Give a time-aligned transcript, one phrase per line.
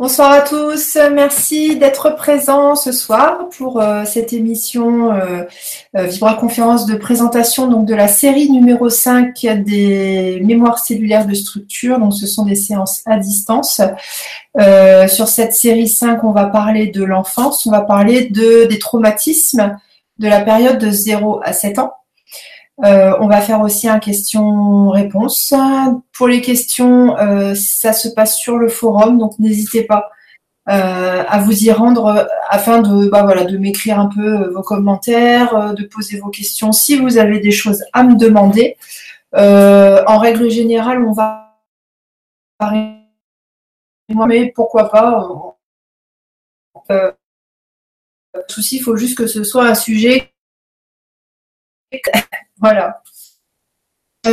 [0.00, 5.42] Bonsoir à tous, merci d'être présents ce soir pour euh, cette émission euh,
[5.94, 11.34] euh, Vibra Conférence de présentation donc, de la série numéro 5 des mémoires cellulaires de
[11.34, 11.98] structure.
[11.98, 13.82] Donc ce sont des séances à distance.
[14.56, 19.76] sur cette série 5, on va parler de l'enfance, on va parler de, des traumatismes
[20.18, 21.92] de la période de 0 à 7 ans.
[22.84, 25.54] Euh, on va faire aussi un question-réponse.
[26.12, 30.10] Pour les questions, euh, ça se passe sur le forum, donc n'hésitez pas
[30.68, 35.74] euh, à vous y rendre afin de, bah, voilà, de m'écrire un peu vos commentaires,
[35.74, 38.76] de poser vos questions si vous avez des choses à me demander.
[39.34, 41.46] en règle générale, on va
[44.26, 45.56] mais pourquoi pas
[46.90, 47.12] euh,
[48.48, 50.32] souci, il faut juste que ce soit un sujet
[52.60, 53.02] voilà.
[54.26, 54.30] Euh,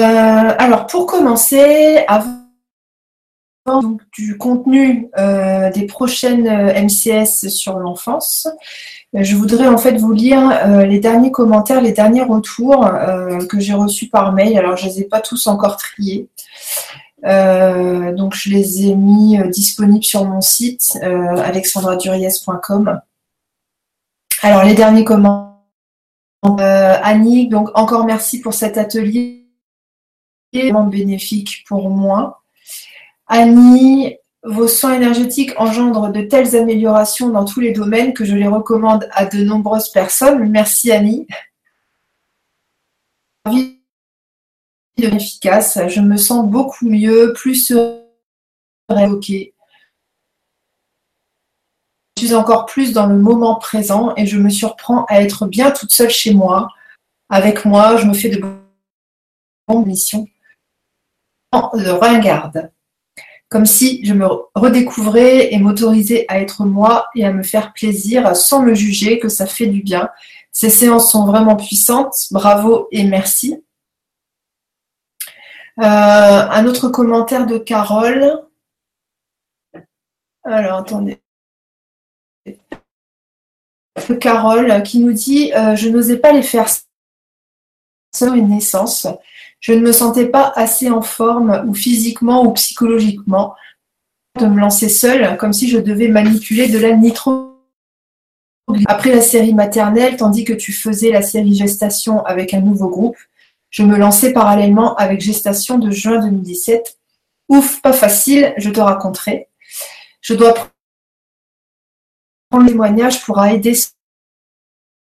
[0.57, 2.33] alors, pour commencer, avant
[4.17, 8.47] du contenu euh, des prochaines euh, MCS sur l'enfance,
[9.13, 12.87] je voudrais en fait vous lire les derniers commentaires, les derniers retours
[13.49, 14.57] que j'ai reçus par mail.
[14.57, 16.27] Alors, je ne les ai pas tous encore triés.
[17.23, 22.99] donc, je les ai mis disponibles sur mon site alexandraduriez.com.
[24.43, 25.46] Alors, les derniers commentaires
[26.55, 29.47] euh, Annie, donc encore merci pour cet atelier
[30.53, 32.43] vraiment bénéfique pour moi.
[33.27, 38.47] Annie, vos soins énergétiques engendrent de telles améliorations dans tous les domaines que je les
[38.47, 40.49] recommande à de nombreuses personnes.
[40.49, 41.27] Merci Annie.
[44.97, 49.19] je me sens beaucoup mieux, plus sereine.
[52.17, 55.91] Suis encore plus dans le moment présent et je me surprends à être bien toute
[55.91, 56.67] seule chez moi.
[57.29, 58.43] Avec moi, je me fais de
[59.67, 60.27] bonnes missions.
[61.53, 62.71] De ringarde.
[63.49, 68.35] Comme si je me redécouvrais et m'autorisais à être moi et à me faire plaisir
[68.35, 70.09] sans me juger que ça fait du bien.
[70.51, 72.15] Ces séances sont vraiment puissantes.
[72.31, 73.63] Bravo et merci.
[75.79, 78.41] Euh, un autre commentaire de Carole.
[80.43, 81.21] Alors, attendez.
[84.19, 86.67] Carole qui nous dit euh, Je n'osais pas les faire
[88.13, 89.07] sans une naissance.
[89.59, 93.55] Je ne me sentais pas assez en forme, ou physiquement ou psychologiquement,
[94.39, 97.53] de me lancer seule, comme si je devais manipuler de la nitro.
[98.85, 103.17] Après la série maternelle, tandis que tu faisais la série gestation avec un nouveau groupe,
[103.69, 106.97] je me lançais parallèlement avec gestation de juin 2017.
[107.49, 109.47] Ouf, pas facile, je te raconterai.
[110.21, 110.53] Je dois
[112.51, 113.73] le témoignage pourra aider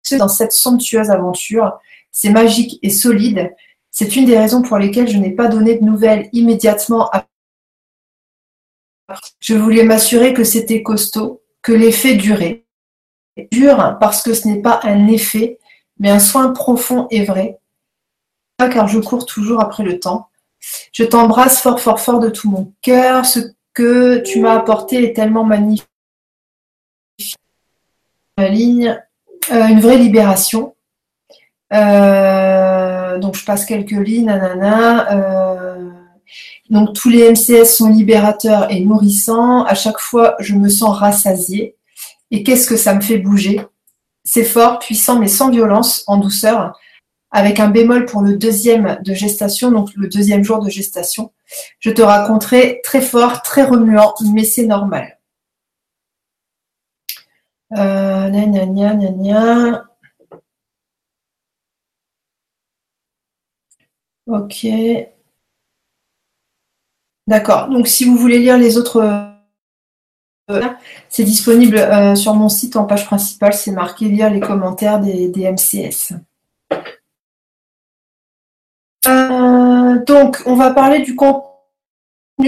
[0.03, 1.79] ceux dans cette somptueuse aventure.
[2.11, 3.55] C'est magique et solide.
[3.91, 7.11] C'est une des raisons pour lesquelles je n'ai pas donné de nouvelles immédiatement.
[9.41, 12.65] Je voulais m'assurer que c'était costaud, que l'effet durait.
[13.53, 15.59] Dur parce que ce n'est pas un effet,
[15.99, 17.61] mais un soin profond et vrai.
[18.59, 20.29] Car je cours toujours après le temps.
[20.93, 23.25] Je t'embrasse fort, fort, fort de tout mon cœur.
[23.25, 23.39] Ce
[23.73, 25.89] que tu m'as apporté est tellement magnifique
[28.47, 28.99] ligne,
[29.51, 30.75] euh, une vraie libération.
[31.73, 35.13] Euh, donc je passe quelques lignes, nanana.
[35.13, 35.91] Euh,
[36.71, 39.65] donc tous les MCS sont libérateurs et nourrissants.
[39.65, 41.77] À chaque fois, je me sens rassasiée.
[42.31, 43.61] Et qu'est-ce que ça me fait bouger?
[44.25, 46.79] C'est fort, puissant, mais sans violence, en douceur,
[47.31, 51.33] avec un bémol pour le deuxième de gestation, donc le deuxième jour de gestation.
[51.81, 55.19] Je te raconterai très fort, très remuant, mais c'est normal.
[64.27, 64.67] Ok.
[67.27, 67.69] D'accord.
[67.69, 69.01] Donc, si vous voulez lire les autres,
[70.51, 70.63] euh,
[71.09, 73.55] c'est disponible euh, sur mon site en page principale.
[73.55, 76.15] C'est marqué lire les commentaires des, MCS.
[79.07, 81.45] Euh, donc, on va parler du contenu.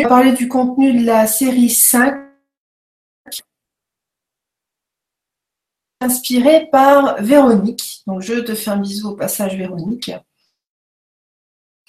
[0.08, 2.29] Parler du contenu de la série 5
[6.00, 8.02] inspiré par Véronique.
[8.06, 10.10] Donc, je te fais un bisou au passage, Véronique.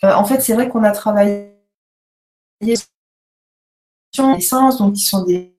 [0.03, 1.53] Euh, en fait, c'est vrai qu'on a travaillé
[4.11, 5.55] sur les sens, donc qui sont des,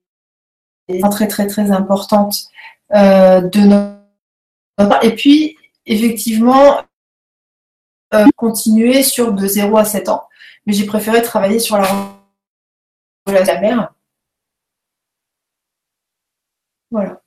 [1.10, 2.36] très très très importantes
[2.92, 5.56] euh, de notre et puis
[5.86, 6.82] effectivement
[8.14, 10.28] euh, continuer sur de 0 à 7 ans.
[10.66, 12.14] Mais j'ai préféré travailler sur la relation
[13.26, 13.94] de la mère.
[16.90, 17.22] Voilà.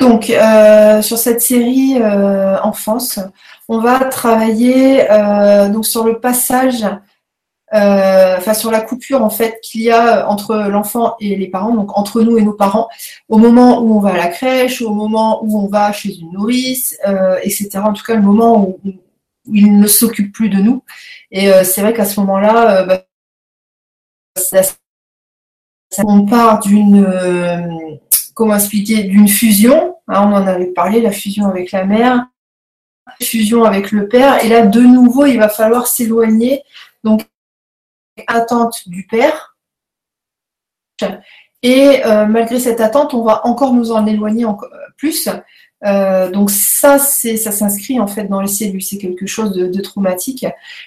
[0.00, 3.20] Donc, euh, sur cette série euh, enfance,
[3.68, 6.84] on va travailler euh, donc sur le passage
[7.72, 11.98] enfin sur la coupure en fait qu'il y a entre l'enfant et les parents, donc
[11.98, 12.88] entre nous et nos parents,
[13.28, 16.30] au moment où on va à la crèche, au moment où on va chez une
[16.30, 16.96] nourrice,
[17.42, 17.70] etc.
[17.82, 18.78] En tout cas, le moment où,
[19.52, 20.84] il ne s'occupe plus de nous.
[21.32, 23.02] Et c'est vrai qu'à ce moment-là, bah,
[25.98, 27.98] on part d'une
[28.34, 29.96] comment expliquer d'une fusion.
[30.08, 32.26] Hein, on en avait parlé, la fusion avec la mère,
[33.22, 34.44] fusion avec le père.
[34.44, 36.62] Et là, de nouveau, il va falloir s'éloigner.
[37.02, 37.22] Donc,
[38.26, 39.56] attente du père.
[41.62, 45.28] Et euh, malgré cette attente, on va encore nous en éloigner encore plus.
[45.84, 48.82] Euh, donc ça, ça s'inscrit en fait dans les cellules.
[48.82, 50.46] C'est quelque chose de, traumatique.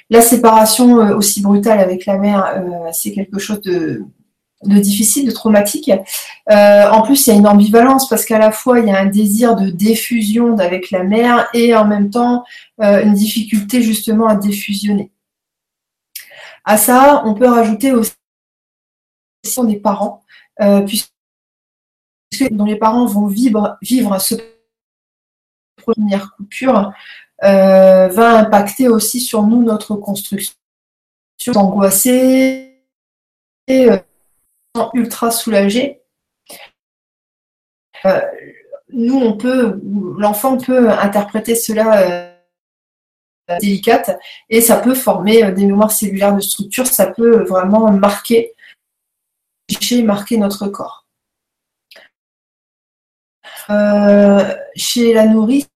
[0.10, 4.06] La séparation euh, aussi brutale avec la mère, c'est quelque chose de,
[4.64, 5.92] de difficile, de traumatique.
[6.50, 9.00] Euh, en plus, il y a une ambivalence parce qu'à la fois, il y a
[9.00, 12.44] un désir de diffusion avec la mère et en même temps
[12.82, 15.12] euh, une difficulté justement à défusionner.
[16.66, 18.14] À ça, on peut rajouter aussi
[19.64, 20.24] des parents,
[20.60, 21.12] euh, puisque
[22.52, 24.36] dont les parents vont vivre, vivre ce
[25.78, 26.92] première coupure
[27.42, 30.54] va impacter aussi sur nous notre construction,
[31.56, 32.74] angoissée,
[34.94, 36.02] ultra soulagé.
[38.06, 38.22] Euh,
[38.90, 39.80] nous, on peut,
[40.18, 42.32] l'enfant peut interpréter cela
[43.50, 44.18] euh, délicate
[44.50, 48.54] et ça peut former euh, des mémoires cellulaires de structure, ça peut vraiment marquer,
[50.04, 51.06] marquer notre corps.
[54.76, 55.68] chez la nourrice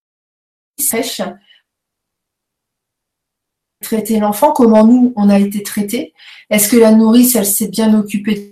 [0.80, 1.22] sèche,
[3.82, 6.14] traiter l'enfant, comment nous on a été traité.
[6.50, 8.51] Est-ce que la nourrice, elle s'est bien occupée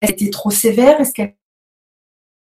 [0.00, 1.00] elle était trop sévère?
[1.00, 1.34] Est-ce qu'elle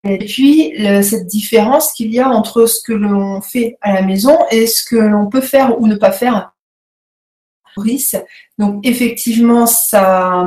[0.05, 0.73] et puis
[1.03, 4.81] cette différence qu'il y a entre ce que l'on fait à la maison et ce
[4.81, 6.53] que l'on peut faire ou ne pas faire?
[8.57, 10.45] Donc effectivement, ça,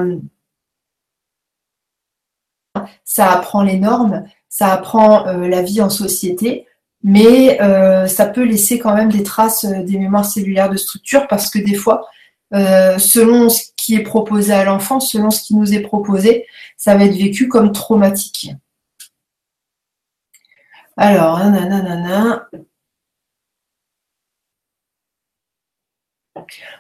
[3.05, 6.67] ça apprend les normes, ça apprend euh, la vie en société,
[7.03, 11.27] mais euh, ça peut laisser quand même des traces euh, des mémoires cellulaires de structure
[11.27, 12.07] parce que des fois,
[12.53, 16.47] selon ce qui est proposé à l'enfant, selon ce qui nous est proposé,
[16.77, 18.51] ça va être vécu comme traumatique.
[20.97, 22.49] Alors, nanana.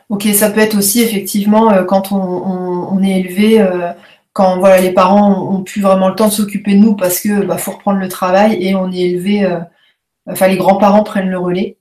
[0.09, 3.93] Ok, ça peut être aussi effectivement euh, quand on, est élevé, euh,
[4.33, 7.45] quand voilà, les parents ont plus vraiment le temps de s'occuper de nous parce que
[7.45, 9.61] bah, faut reprendre le travail et on est élevé, euh,
[10.27, 11.79] enfin les grands-parents prennent le relais.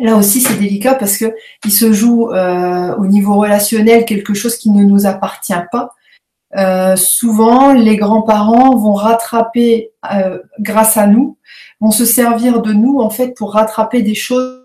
[0.00, 4.56] Là aussi, c'est délicat parce que il se joue euh, au niveau relationnel quelque chose
[4.56, 5.94] qui ne nous appartient pas.
[6.56, 11.38] Euh, souvent, les grands-parents vont rattraper euh, grâce à nous,
[11.80, 14.60] vont se servir de nous en fait pour rattraper des choses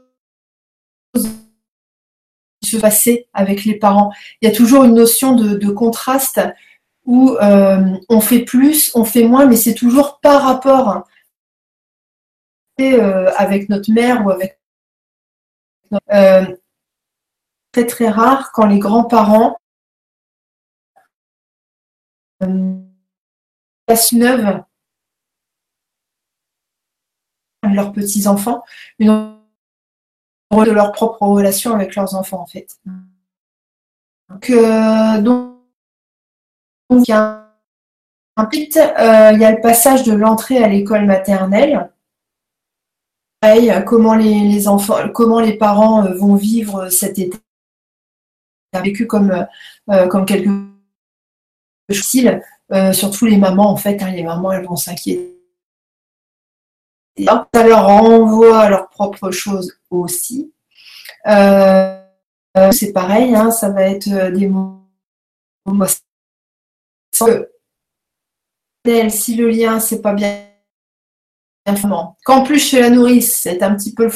[2.62, 4.12] qui se passaient avec les parents.
[4.42, 6.42] Il y a toujours une notion de, de contraste
[7.06, 11.06] où on fait plus, on fait moins, mais c'est toujours par rapport
[12.78, 14.58] avec notre mère ou avec
[16.12, 16.56] euh,
[17.71, 19.57] très très rare quand les grands-parents
[22.44, 22.75] euh,
[24.13, 24.63] neuve
[27.63, 28.63] leurs petits-enfants,
[29.00, 29.36] une
[30.51, 32.80] de leur propre relation avec leurs enfants en fait.
[34.30, 35.21] Donc, euh,
[36.92, 37.47] il y a
[38.35, 41.92] un, euh, il y a le passage de l'entrée à l'école maternelle
[43.86, 47.38] comment les, enfants, comment les parents euh, vont vivre cet été
[48.84, 49.48] vécu comme,
[49.90, 50.50] euh, comme quelque
[51.92, 52.30] chose
[52.72, 55.36] euh, surtout les mamans en fait, hein, les mamans elles vont s'inquiéter.
[57.18, 60.54] Ça leur renvoie à leurs propres choses aussi.
[61.26, 64.84] c'est pareil, hein, ça va être des mots.
[69.10, 70.48] Si le lien c'est pas bien
[72.26, 74.11] Qu'en plus, chez la nourrice, c'est un petit peu le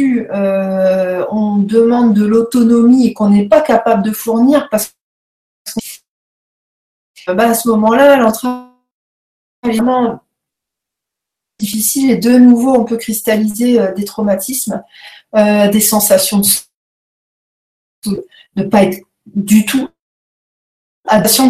[0.00, 4.94] euh, on demande de l'autonomie et qu'on n'est pas capable de fournir parce
[7.26, 8.48] que bah, à ce moment-là, l'entrée
[9.64, 9.80] est
[11.58, 14.82] difficile et de nouveau, on peut cristalliser euh, des traumatismes,
[15.34, 16.40] euh, des sensations
[18.04, 18.24] de
[18.56, 19.88] ne pas être du tout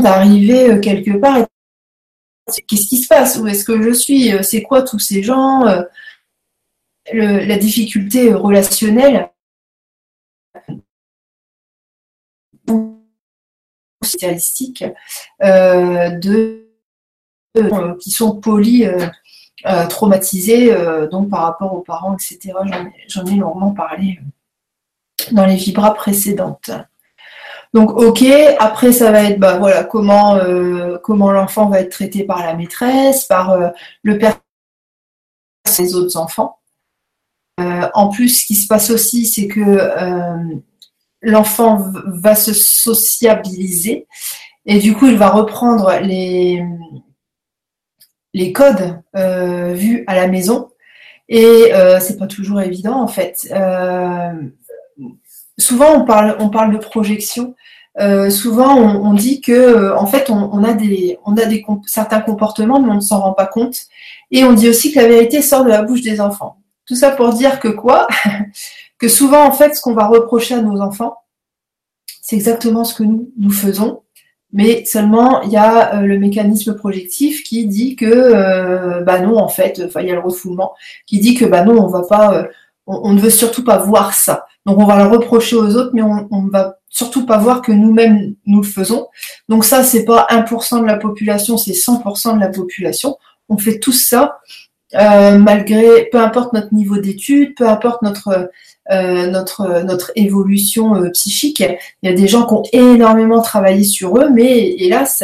[0.00, 1.46] d'arriver quelque part
[2.66, 3.36] qu'est-ce qui se passe?
[3.36, 4.32] Où est-ce que je suis?
[4.42, 5.64] C'est quoi tous ces gens
[7.12, 9.30] La difficulté relationnelle?
[14.04, 14.84] Spécialistique
[15.42, 16.66] euh, de
[17.58, 18.88] euh, qui sont polis
[19.90, 20.72] traumatisé
[21.10, 22.54] donc par rapport aux parents, etc.
[23.08, 24.20] J'en ai, longuement parlé
[25.32, 26.70] dans les vibras précédentes.
[27.74, 28.24] Donc ok,
[28.58, 30.38] après ça va être bah, voilà comment
[31.02, 33.56] comment l'enfant va être traité par la maîtresse, par
[34.02, 34.38] le père
[35.66, 36.58] ses autres enfants.
[37.58, 39.90] en plus, ce qui se passe aussi, c'est que
[41.20, 44.06] l'enfant va se sociabiliser
[44.70, 46.62] et du coup, il va reprendre les,
[48.34, 50.68] les codes euh, vus à la maison.
[51.30, 53.48] Et euh, c'est pas toujours évident en fait.
[55.58, 57.54] Euh, souvent, on parle, on parle de projection.
[58.30, 62.90] souvent, on, dit que en fait, on, a des, on a des certains comportements, mais
[62.90, 63.76] on ne s'en rend pas compte.
[64.30, 66.58] Et on dit aussi que la vérité sort de la bouche des enfants.
[66.86, 68.06] Tout ça pour dire que quoi?
[68.98, 71.18] Que souvent, en fait, ce qu'on va reprocher à nos enfants,
[72.20, 74.02] c'est exactement ce que nous, nous faisons.
[74.52, 79.38] Mais seulement, il y a euh, le mécanisme projectif qui dit que, euh, bah non,
[79.38, 80.74] en fait, il y a le refoulement
[81.06, 82.48] qui dit que, bah non, on va pas,
[82.88, 84.46] euh, on, ne veut surtout pas voir ça.
[84.66, 87.72] Donc, on va le reprocher aux autres, mais on, ne va surtout pas voir que
[87.72, 89.08] nous-mêmes nous le faisons.
[89.48, 93.16] Donc, ça, c'est pas 1% de la population, c'est 100% de la population.
[93.48, 94.38] On fait tout ça,
[94.92, 98.50] malgré, peu importe notre niveau d'études, peu importe notre
[98.90, 101.62] euh, notre, évolution euh, psychique.
[102.02, 105.22] Il y a des gens qui ont énormément travaillé sur eux, mais hélas,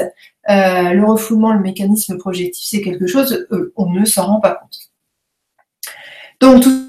[0.51, 4.79] euh, le refoulement, le mécanisme projectif, c'est quelque chose, on ne s'en rend pas compte.
[6.41, 6.84] Donc tout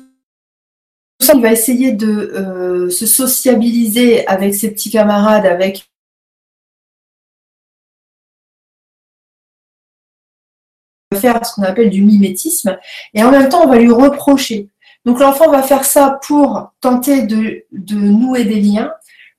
[1.34, 5.90] il va essayer de se sociabiliser avec ses petits camarades, avec
[11.16, 12.78] faire ce qu'on appelle du mimétisme,
[13.14, 14.70] et en même temps, on va lui reprocher.
[15.06, 18.92] Donc l'enfant va faire ça pour tenter de, nouer des liens,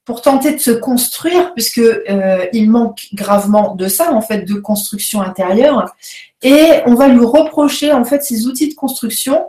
[0.04, 4.54] pour tenter de se construire, puisque euh, il manque gravement de ça, en fait, de
[4.54, 5.92] construction intérieure.
[6.42, 9.46] Et on va lui reprocher, en fait, ces outils de construction,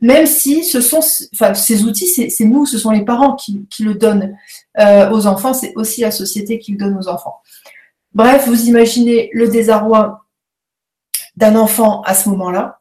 [0.00, 1.00] même si ce sont,
[1.34, 4.36] enfin, ces outils, c'est nous, ce sont les parents qui, le donnent
[4.78, 7.40] euh, aux enfants, c'est aussi la société qui le donne aux enfants.
[8.12, 10.24] Bref, vous imaginez le désarroi
[11.36, 12.78] d'un enfant à ce moment-là.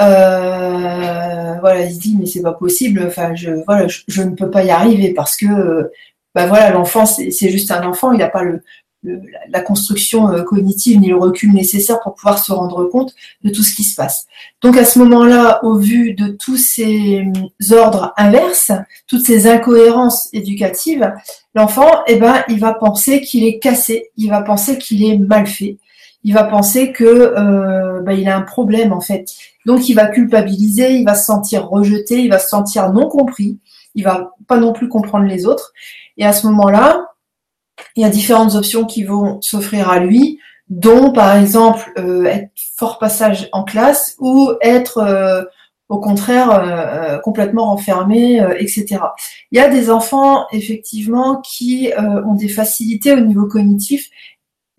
[0.00, 3.04] Euh, voilà, il se dit mais c'est pas possible.
[3.06, 5.90] Enfin, je voilà, je, ne peux pas y arriver parce que
[6.34, 8.62] bah voilà, l'enfant c'est juste un enfant, il n'a pas le,
[9.02, 13.62] la construction euh, cognitive ni le recul nécessaire pour pouvoir se rendre compte de tout
[13.62, 14.26] ce qui se passe.
[14.60, 17.24] Donc à ce moment-là, au vu de tous ces
[17.70, 18.72] ordres inverses,
[19.06, 21.12] toutes ces incohérences éducatives,
[21.54, 25.46] l'enfant, eh ben, il va penser qu'il est cassé, il va penser qu'il est mal
[25.46, 25.78] fait,
[26.22, 29.30] il va penser que euh, bah, il a un problème en fait.
[29.64, 33.58] Donc il va culpabiliser, il va se sentir rejeté, il va se sentir non compris,
[33.94, 35.72] il va pas non plus comprendre les autres.
[36.18, 37.09] Et à ce moment-là,
[37.96, 42.50] il y a différentes options qui vont s'offrir à lui, dont par exemple euh, être
[42.76, 45.42] fort passage en classe ou être euh,
[45.88, 48.98] au contraire complètement renfermé, etc.
[49.50, 54.08] Il y a des enfants effectivement qui ont des facilités au niveau cognitif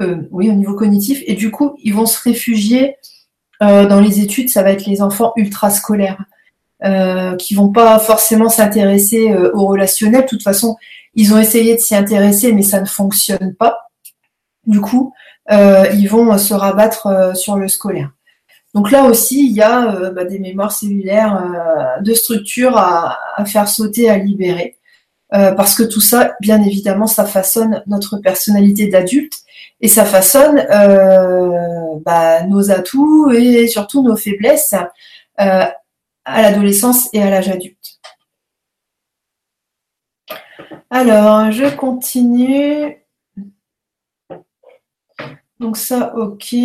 [0.01, 1.22] euh, oui, au niveau cognitif.
[1.27, 2.96] Et du coup, ils vont se réfugier
[3.62, 4.50] euh, dans les études.
[4.50, 6.24] Ça va être les enfants ultra scolaires
[6.84, 10.24] euh, qui vont pas forcément s'intéresser au relationnel.
[10.24, 10.77] De toute façon,
[11.13, 13.89] ils ont essayé de s'y intéresser, mais ça ne fonctionne pas.
[14.65, 15.13] Du coup,
[15.50, 18.12] ils vont se rabattre sur le scolaire.
[18.74, 24.10] Donc là aussi, il y a bah, des mémoires cellulaires de structure à, faire sauter,
[24.10, 24.77] à libérer.
[25.30, 29.41] parce que tout ça, bien évidemment, ça façonne notre personnalité d'adulte
[29.82, 34.75] et ça façonne euh, bah, nos atouts et surtout nos faiblesses
[35.39, 35.65] euh,
[36.25, 37.90] à l'adolescence et à l'âge adulte.
[40.91, 42.98] Alors, je continue.
[45.60, 46.55] Donc ça, ok.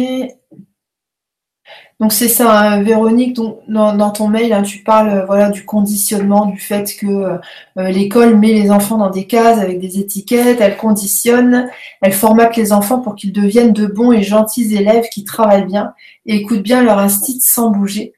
[1.99, 3.35] Donc c'est ça, hein, Véronique,
[3.68, 7.38] dans, ton mail, hein, tu parles euh, voilà, du conditionnement, du fait que euh,
[7.78, 11.71] euh, l'école met les enfants dans des cases avec des étiquettes, elle conditionne,
[12.02, 15.95] elle formate les enfants pour qu'ils deviennent de bons et gentils élèves qui travaillent bien
[16.26, 18.12] et écoutent bien leur instinct sans bouger.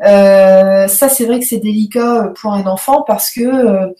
[0.00, 3.92] ça, c'est vrai que c'est délicat pour un enfant parce que,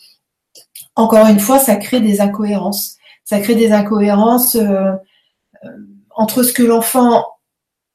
[1.01, 2.97] encore une fois, ça crée des incohérences.
[3.25, 4.57] Ça crée des incohérences
[6.11, 7.27] entre ce que l'enfant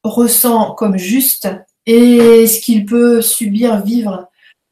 [0.02, 1.48] ressent comme juste
[1.86, 4.28] et ce qu'il peut subir, vivre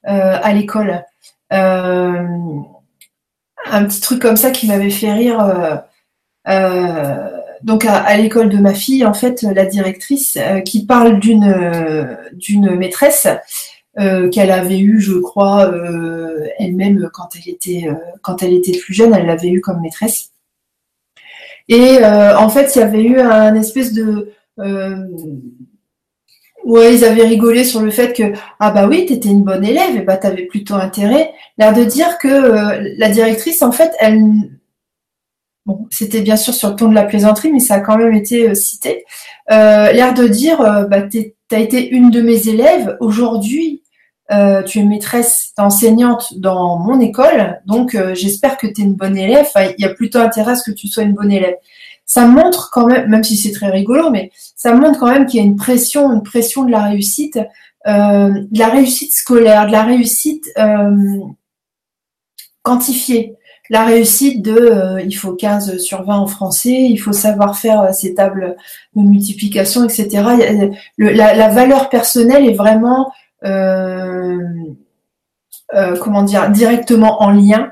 [0.07, 1.05] euh, à l'école.
[1.53, 2.26] Euh,
[3.67, 5.83] un petit truc comme ça qui m'avait fait rire.
[6.49, 7.31] Euh,
[7.62, 13.29] donc à, l'école de ma fille, en fait, la directrice qui parle d'une maîtresse
[13.97, 15.73] qu'elle avait eue, je crois,
[16.59, 17.89] elle-même quand elle était
[18.23, 20.33] quand elle était plus jeune, elle l'avait eue comme maîtresse.
[21.69, 24.97] Et en fait, il y avait eu un espèce de euh,
[26.65, 29.97] Ouais, ils avaient rigolé sur le fait que ah bah oui, t'étais une bonne élève
[29.97, 31.33] et bah t'avais plutôt intérêt.
[31.59, 34.23] L'air de dire que euh, la directrice, en fait, elle,
[35.67, 38.15] bon, c'était bien sûr sur le ton de la plaisanterie, mais ça a quand même
[38.15, 39.05] été euh, cité.
[39.53, 40.59] Euh, l'air de dire
[40.89, 41.03] bah
[41.49, 42.97] t'as été une de mes élèves.
[43.01, 43.83] Aujourd'hui,
[44.66, 49.47] tu es maîtresse, enseignante dans mon école, donc j'espère que tu es une bonne élève.
[49.78, 51.57] il y a plutôt intérêt à ce que tu sois une bonne élève
[52.07, 55.40] ça montre quand même, même si c'est très rigolo, mais ça montre quand même qu'il
[55.40, 57.38] y a une pression, une pression de la réussite,
[57.87, 61.19] euh, de la réussite scolaire, de la réussite euh,
[62.62, 63.37] quantifiée.
[63.71, 67.95] La réussite de euh, il faut 15 sur 20 en français, il faut savoir faire
[67.95, 68.57] ces tables
[68.95, 70.23] de multiplication, etc.
[70.99, 73.11] la, valeur personnelle est vraiment
[76.01, 77.71] comment dire directement en lien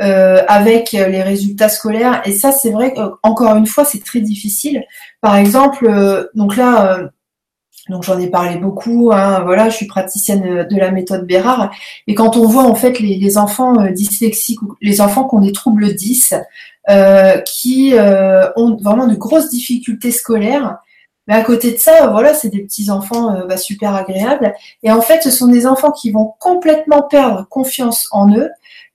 [0.00, 2.22] euh, avec les résultats scolaires.
[2.24, 4.84] Et ça, c'est vrai qu'encore une fois, c'est très difficile.
[5.20, 7.08] Par exemple, euh, donc là, euh,
[7.88, 9.10] donc j'en ai parlé beaucoup.
[9.12, 11.72] Hein, voilà, je suis praticienne de la méthode Bérard.
[12.06, 15.92] Et quand on voit en fait les, enfants dyslexiques, les enfants qui ont des troubles
[15.92, 16.34] 10,
[17.44, 17.94] qui
[18.56, 20.78] ont vraiment de grosses difficultés scolaires,
[21.28, 24.52] mais à côté de ça, voilà, c'est des petits enfants bah, super agréables.
[24.82, 28.50] Et en fait, ce sont des enfants qui vont complètement perdre confiance en eux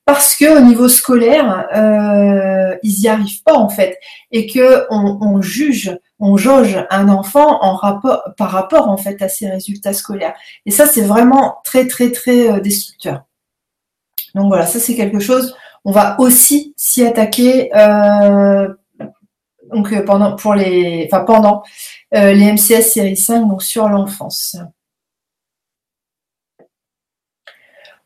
[0.05, 3.99] parce que au niveau scolaire, euh, ils n'y arrivent pas en fait,
[4.31, 9.29] et que on, juge, on jauge un enfant en rapport, par rapport en fait à
[9.29, 10.35] ses résultats scolaires.
[10.65, 13.23] Et ça, c'est vraiment très très très euh, destructeur.
[14.35, 15.55] Donc voilà, ça c'est quelque chose.
[15.85, 17.75] On va aussi s'y attaquer.
[17.75, 18.67] Euh,
[19.73, 21.63] donc pendant pour les, enfin pendant
[22.11, 24.57] les MCS série 5, donc sur l'enfance.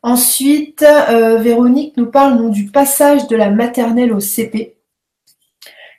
[0.02, 4.76] Ensuite, euh, Véronique nous parle du passage de la maternelle au CP.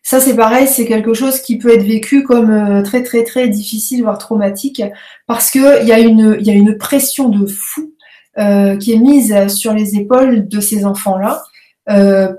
[0.04, 3.50] Ça, c'est pareil, c'est quelque chose qui peut être vécu comme euh, très, très, très
[3.50, 4.82] difficile, voire traumatique,
[5.28, 7.94] parce qu'il y, a une, y a une pression de fou
[8.38, 11.44] euh, qui est mise sur les épaules de ces enfants-là,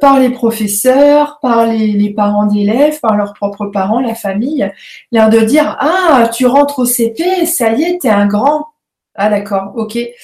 [0.01, 4.71] par les professeurs, par les, parents d'élèves, par leurs propres parents, la famille,
[5.11, 8.67] l'air de dire Ah, tu rentres au CP, ça y est, t'es un grand.
[9.15, 9.97] Ah d'accord, ok.
[9.97, 10.15] Et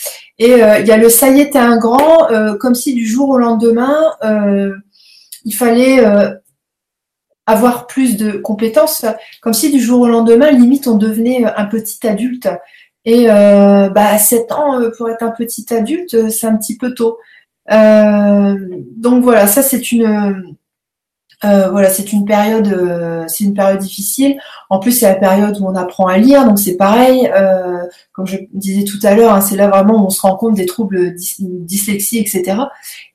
[0.41, 3.07] euh, il y a le ça y est, t'es un grand, euh, comme si du
[3.07, 4.75] jour au lendemain, euh,
[5.45, 6.05] il fallait
[7.47, 9.05] avoir plus de compétences,
[9.41, 12.49] comme si du jour au lendemain, limite, on devenait un petit adulte.
[13.05, 17.19] Et bah, à 7 ans, pour être un petit adulte, c'est un petit peu tôt.
[17.69, 20.57] Donc voilà, ça c'est une
[21.45, 24.39] euh, voilà, c'est une période, euh, c'est une période difficile.
[24.71, 27.31] En plus, c'est la période où on apprend à lire, donc c'est pareil.
[27.35, 30.37] Euh, comme je disais tout à l'heure, hein, c'est là vraiment où on se rend
[30.37, 32.57] compte des troubles dyslexie, etc.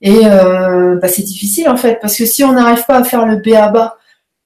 [0.02, 3.38] Et bah, c'est difficile en fait, parce que si on n'arrive pas à faire le
[3.38, 3.98] B à bas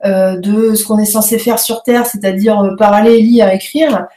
[0.03, 4.07] de ce qu'on est censé faire sur Terre, c'est-à-dire parler, lire, écrire,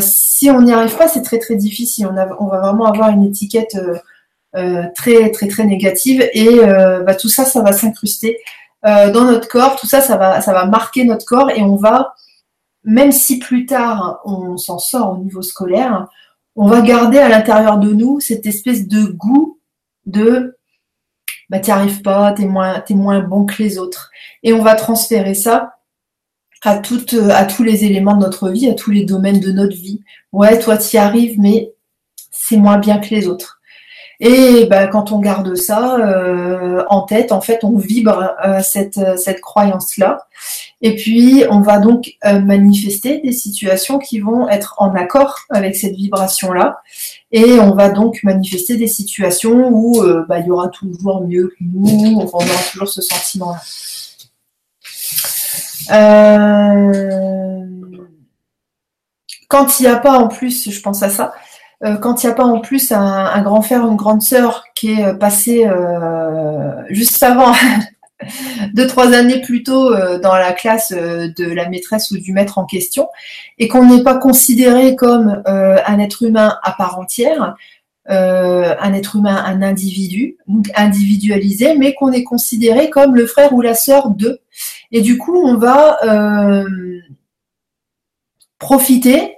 [0.00, 2.08] si on n'y arrive pas, c'est très très difficile.
[2.08, 3.76] On, on, va vraiment avoir une étiquette
[4.94, 6.58] très très très négative, et
[7.04, 8.38] bah, tout ça, ça va s'incruster.
[8.84, 11.76] Euh, dans notre corps, tout ça, ça va, ça va marquer notre corps et on
[11.76, 12.14] va,
[12.84, 16.06] même si plus tard on s'en sort au niveau scolaire,
[16.54, 19.58] on va garder à l'intérieur de nous cette espèce de goût
[20.06, 20.58] de
[21.48, 24.10] bah t'y arrives pas, t'es moins, moins bon que les autres.
[24.42, 25.76] Et on va transférer ça
[26.62, 29.76] à, toutes, à tous les éléments de notre vie, à tous les domaines de notre
[29.76, 30.00] vie.
[30.32, 31.72] Ouais, toi t'y arrives, mais
[32.30, 33.60] c'est moins bien que les autres.
[34.20, 39.00] Et bah, quand on garde ça euh, en tête, en fait, on vibre euh, cette,
[39.18, 40.26] cette croyance-là.
[40.82, 45.74] Et puis, on va donc euh, manifester des situations qui vont être en accord avec
[45.74, 46.78] cette vibration-là.
[47.32, 51.64] Et on va donc manifester des situations où bah, il y aura toujours mieux que
[51.64, 53.60] nous, on aura toujours ce sentiment-là.
[59.48, 61.43] Quand il n'y a pas en plus, je pense à ça, euh,
[62.00, 64.92] quand il n'y a pas en plus un, grand frère ou une grande sœur qui
[64.92, 67.52] est euh, passé euh, juste avant,
[68.74, 72.64] deux, trois années plus tôt dans la classe de la maîtresse ou du maître en
[72.64, 73.08] question,
[73.58, 77.54] et qu'on n'est pas considéré comme un être humain à part entière,
[78.06, 83.60] un être humain, un individu, donc individualisé, mais qu'on est considéré comme le frère ou
[83.60, 84.40] la sœur de.
[84.90, 85.98] Et du coup, on va
[88.58, 89.36] profiter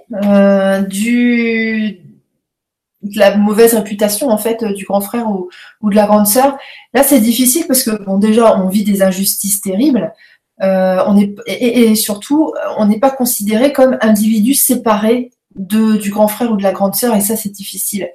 [0.87, 2.06] du,
[3.15, 5.49] la mauvaise réputation en fait du grand frère ou,
[5.83, 6.57] de la grande sœur.
[6.93, 10.13] Là, c'est difficile parce que bon, déjà, on vit des injustices terribles.
[10.63, 16.27] Euh, on est et, surtout, on n'est pas considéré comme individu séparé de du grand
[16.27, 18.09] frère ou de la grande sœur et ça, c'est difficile.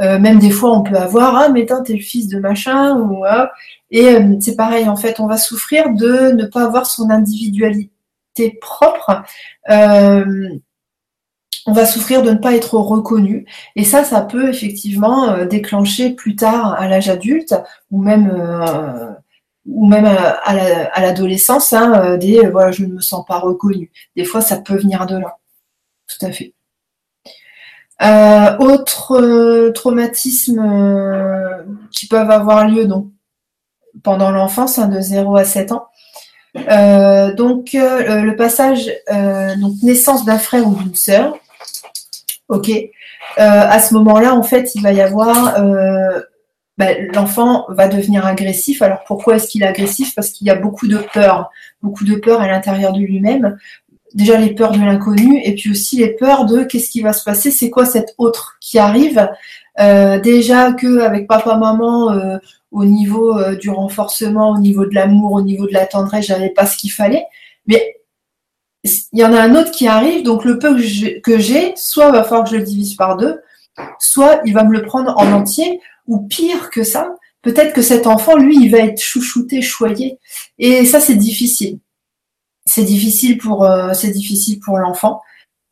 [0.00, 3.24] Euh, même des fois, on peut avoir ah mais t'es le fils de machin ou
[3.24, 3.52] ah,
[3.90, 7.90] et euh, c'est pareil en fait, on va souffrir de ne pas avoir son individualité
[8.60, 9.22] propre
[11.66, 13.46] on va souffrir de ne pas être reconnu.
[13.76, 17.54] Et ça, ça peut effectivement déclencher plus tard à l'âge adulte
[17.90, 19.16] ou même
[19.66, 23.90] ou même à l'adolescence, hein, des voilà, je ne me sens pas reconnu.
[24.16, 25.38] Des fois, ça peut venir de là.
[26.06, 26.54] Tout à fait.
[28.02, 31.62] Euh, autres euh, traumatismes euh,
[31.92, 32.88] qui peuvent avoir lieu
[34.02, 35.86] pendant l'enfance, hein, de 0 à 7 ans.
[37.36, 38.92] donc le passage,
[39.58, 41.36] donc naissance d'un frère ou d'une sœur.
[42.48, 42.70] Ok.
[43.36, 45.58] à ce moment-là, en fait, il va y avoir
[46.76, 48.82] ben, l'enfant va devenir agressif.
[48.82, 50.14] Alors pourquoi est-ce qu'il est agressif?
[50.14, 51.50] Parce qu'il y a beaucoup de peur,
[51.82, 53.56] beaucoup de peur à l'intérieur de lui-même
[54.14, 57.24] déjà les peurs de l'inconnu et puis aussi les peurs de qu'est-ce qui va se
[57.24, 59.28] passer, c'est quoi cet autre qui arrive?
[59.80, 62.38] Euh, déjà que avec papa maman euh,
[62.70, 66.50] au niveau euh, du renforcement, au niveau de l'amour, au niveau de la tendresse, j'avais
[66.50, 67.26] pas ce qu'il fallait.
[67.66, 67.96] Mais
[68.84, 70.74] il y en a un autre qui arrive, donc le peu
[71.22, 73.40] que j'ai, soit il va falloir que je le divise par deux,
[73.98, 78.06] soit il va me le prendre en entier, ou pire que ça, peut-être que cet
[78.06, 80.18] enfant, lui, il va être chouchouté, choyé.
[80.58, 81.78] Et ça, c'est difficile
[82.66, 85.20] c'est difficile pour euh, c'est difficile pour l'enfant.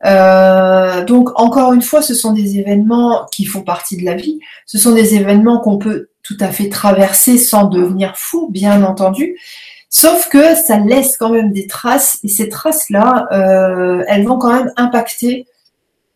[0.05, 4.39] Euh, donc encore une fois, ce sont des événements qui font partie de la vie.
[4.65, 9.37] Ce sont des événements qu'on peut tout à fait traverser sans devenir fou, bien entendu.
[9.95, 14.51] Sauf que ça laisse quand même des traces et ces traces-là, euh, elles vont quand
[14.51, 15.45] même impacter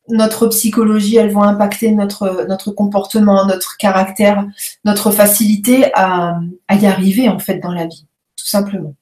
[0.09, 4.47] notre psychologie, elles vont impacter notre, comportement, notre caractère,
[4.83, 6.39] notre facilité à,
[6.71, 8.95] y arriver en fait dans la vie, tout simplement.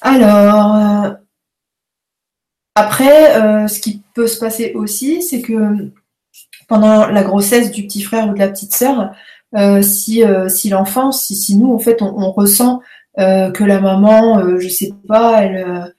[0.00, 1.10] Alors, euh,
[2.74, 5.92] après, euh, ce qui peut se passer aussi, c'est que
[6.68, 9.14] pendant la grossesse du petit frère ou de la petite sœur,
[9.82, 12.80] si, si l'enfant, si, si, nous, en fait, on, ressent
[13.16, 15.94] que la maman, je sais pas, elle,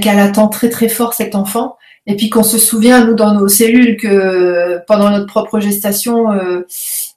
[0.00, 3.48] qu'elle attend très très fort cet enfant, et puis qu'on se souvient, nous, dans nos
[3.48, 6.28] cellules, que pendant notre propre gestation,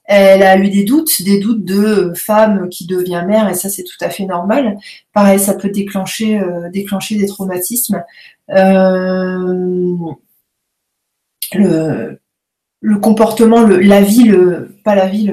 [0.08, 3.84] elle a eu des doutes, des doutes de femme qui devient mère, et ça c'est
[3.84, 4.78] tout à fait normal.
[5.12, 8.02] Pareil, ça peut déclencher, euh, déclencher des traumatismes.
[8.50, 9.94] Euh,
[11.52, 12.20] le,
[12.80, 14.32] le, comportement, la vie,
[14.84, 15.32] pas la vie,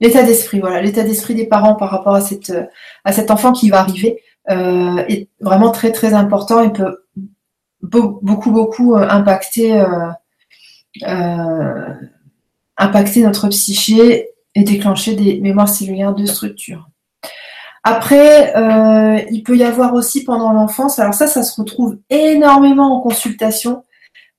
[0.00, 4.22] l'état d'esprit, voilà, l'état d'esprit des parents par rapport à cet enfant qui va arriver
[4.50, 7.04] euh, est vraiment très très important et peut
[7.82, 9.84] beaucoup beaucoup impacter
[12.78, 16.88] impacter notre psyché et déclencher des mémoires cellulaires de structure.
[17.84, 22.96] Après, euh, il peut y avoir aussi pendant l'enfance, alors ça, ça se retrouve énormément
[22.96, 23.82] en consultation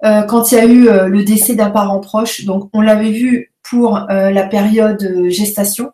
[0.04, 2.46] euh, quand il y a eu euh, le décès d'un parent proche.
[2.46, 5.92] Donc, on l'avait vu pour la période gestation,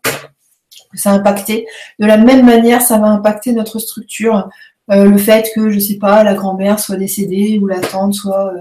[0.94, 1.66] ça a impacté.
[1.98, 4.48] De la même manière, ça va impacter notre structure.
[4.88, 8.54] le fait que, je sais pas, la grand-mère soit décédée ou la tante soit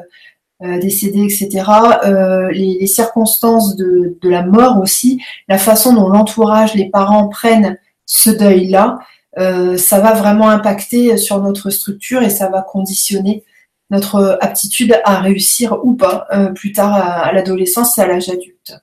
[0.63, 1.69] euh, décédés, etc.
[2.05, 8.29] Euh, les, circonstances de, la mort aussi, la façon dont l'entourage, les parents prennent ce
[8.29, 8.99] deuil-là,
[9.37, 13.43] euh, ça va vraiment impacter sur notre structure et ça va conditionner
[13.89, 18.73] notre aptitude à réussir ou pas plus tard à, l'adolescence et à l'âge adulte.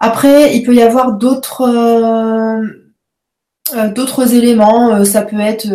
[0.00, 1.66] Après, il peut y avoir d'autres
[3.94, 5.04] d'autres éléments.
[5.04, 5.66] ça peut être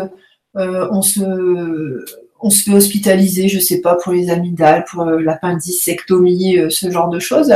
[0.53, 2.05] on se
[2.39, 6.89] on se fait hospitaliser, je sais pas, pour les amygdales, pour euh, l'appendicectomie, euh, ce
[6.91, 7.53] genre de choses.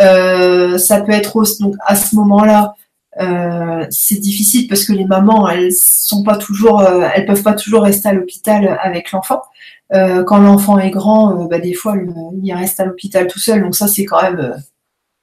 [0.00, 2.74] Euh, ça peut être aussi, donc à ce moment-là,
[3.18, 8.08] c'est difficile parce que les mamans, elles sont pas toujours, elles peuvent pas toujours rester
[8.08, 9.42] à l'hôpital avec l'enfant.
[9.90, 11.94] quand l'enfant est grand, bah, des fois,
[12.42, 13.62] il reste à l'hôpital tout seul.
[13.62, 14.56] Donc ça, c'est quand même,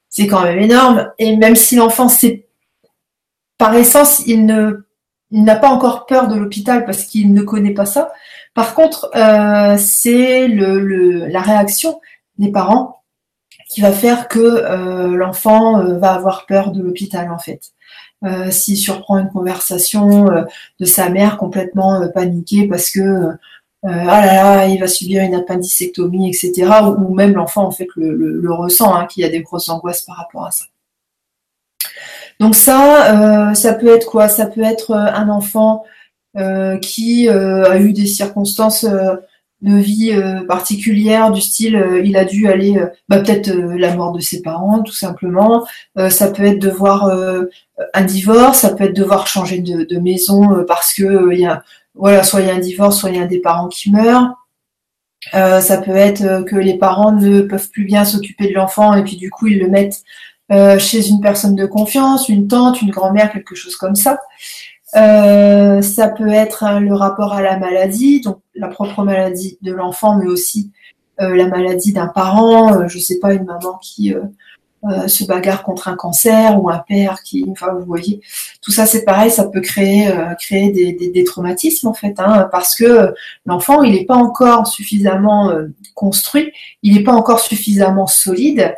[0.08, 1.10] c'est quand même énorme.
[1.18, 2.46] Et même si l'enfant, c'est
[3.58, 4.86] par essence, il ne,
[5.30, 8.10] il n'a pas encore peur de l'hôpital parce qu'il ne connaît pas ça.
[8.54, 12.00] Par contre, euh, c'est le, la réaction
[12.38, 13.02] des parents
[13.68, 17.72] qui va faire que euh, l'enfant euh, va avoir peur de l'hôpital en fait.
[18.50, 20.26] S'il surprend une conversation
[20.78, 23.30] de sa mère complètement paniquée parce que
[23.82, 26.70] ah là là, il va subir une appendicectomie, etc.
[26.98, 30.16] Ou, même l'enfant en fait le, ressent, hein, qu'il y a des grosses angoisses par
[30.16, 30.66] rapport à ça.
[32.40, 34.28] Donc ça, ça peut être quoi?
[34.28, 35.84] Ça peut être un enfant
[36.36, 39.16] euh, qui euh, a eu des circonstances euh,
[39.62, 40.12] de vie
[40.48, 44.94] particulières du style il a dû aller bah, peut-être la mort de ses parents tout
[44.94, 45.66] simplement.
[46.08, 47.10] Ça peut être devoir
[47.94, 51.62] un divorce ça peut être devoir changer de, maison parce que il y a
[51.94, 54.34] voilà soit il y a un divorce soit il y a des parents qui meurt.
[55.32, 59.16] Ça peut être que les parents ne peuvent plus bien s'occuper de l'enfant et puis
[59.16, 60.02] du coup ils le mettent
[60.78, 64.18] chez une personne de confiance une tante une grand-mère quelque chose comme ça
[64.92, 70.16] ça peut être hein, le rapport à la maladie, donc la propre maladie de l'enfant,
[70.16, 70.70] mais aussi
[71.18, 74.14] la maladie d'un parent, je sais pas, une maman qui
[74.88, 78.22] euh, se bagarre contre un cancer ou un père qui, enfin vous voyez,
[78.62, 82.14] tout ça c'est pareil, ça peut créer euh, créer des, des, des, traumatismes en fait,
[82.18, 83.12] hein, parce que
[83.44, 86.50] l'enfant il n'est pas encore suffisamment euh, construit,
[86.82, 88.74] il n'est pas encore suffisamment solide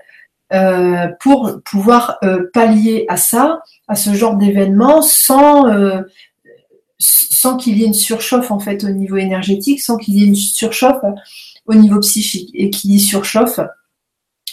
[0.52, 2.18] euh, pour pouvoir
[2.52, 5.66] pallier à ça, à ce genre d'événement, sans
[6.98, 10.28] sans qu'il y ait une surchauffe en fait au niveau énergétique, sans qu'il y ait
[10.28, 11.02] une surchauffe
[11.66, 13.58] au niveau psychique, et qui dit surchauffe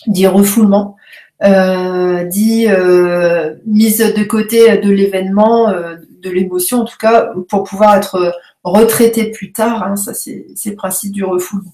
[0.08, 0.96] dit refoulement,
[1.44, 7.64] euh, dit euh, mise de côté de l'événement, euh, de l'émotion en tout cas, pour
[7.64, 8.34] pouvoir être
[8.64, 9.84] retraité plus tard.
[9.84, 11.74] Hein, ça, c'est le principe du refoulement.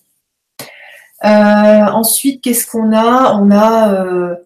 [1.26, 3.34] Ensuite, qu'est-ce qu'on a?
[3.40, 4.38] On a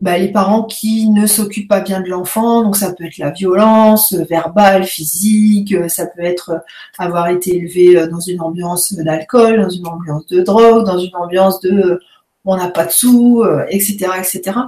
[0.00, 3.30] bah, les parents qui ne s'occupent pas bien de l'enfant, donc ça peut être la
[3.30, 6.62] violence verbale, physique, ça peut être
[6.98, 11.60] avoir été élevé dans une ambiance d'alcool, dans une ambiance de drogue, dans une ambiance
[11.60, 12.00] de
[12.44, 14.58] on n'a pas de sous, etc., euh, etc.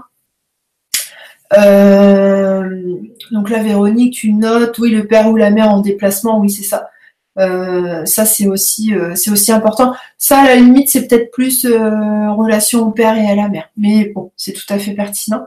[1.56, 2.96] Euh,
[3.32, 6.62] donc là, Véronique, tu notes, oui, le père ou la mère en déplacement, oui, c'est
[6.62, 6.90] ça.
[7.38, 9.94] Euh, ça, c'est aussi, c'est aussi important.
[10.18, 13.70] Ça, à la limite, c'est peut-être plus relation au père et à la mère.
[13.76, 15.46] Mais bon, c'est tout à fait pertinent.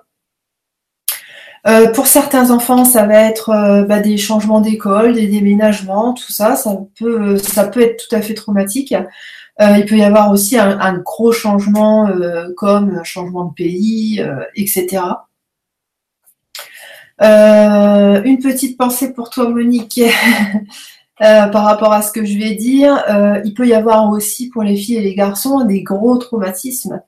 [1.94, 6.56] pour certains enfants, ça va être bah, des changements d'école, des déménagements, tout ça.
[6.56, 8.94] Ça peut, ça peut être tout à fait traumatique.
[9.62, 14.44] Euh, il peut y avoir aussi un, gros changement euh, comme changement de pays, euh,
[14.56, 15.04] etc.
[17.20, 20.02] une petite pensée pour toi, Monique.
[21.52, 23.04] par rapport à ce que je vais dire,
[23.46, 27.02] il peut y avoir aussi pour les filles et les garçons des gros traumatismes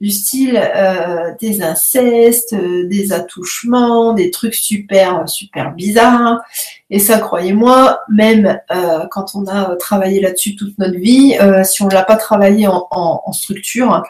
[0.00, 6.40] du style euh, des incestes, euh, des attouchements, des trucs super super bizarres.
[6.88, 11.86] Et ça, croyez-moi, même euh, quand on a travaillé là-dessus toute notre vie, si on
[11.86, 14.02] ne l'a pas travaillé en, structure,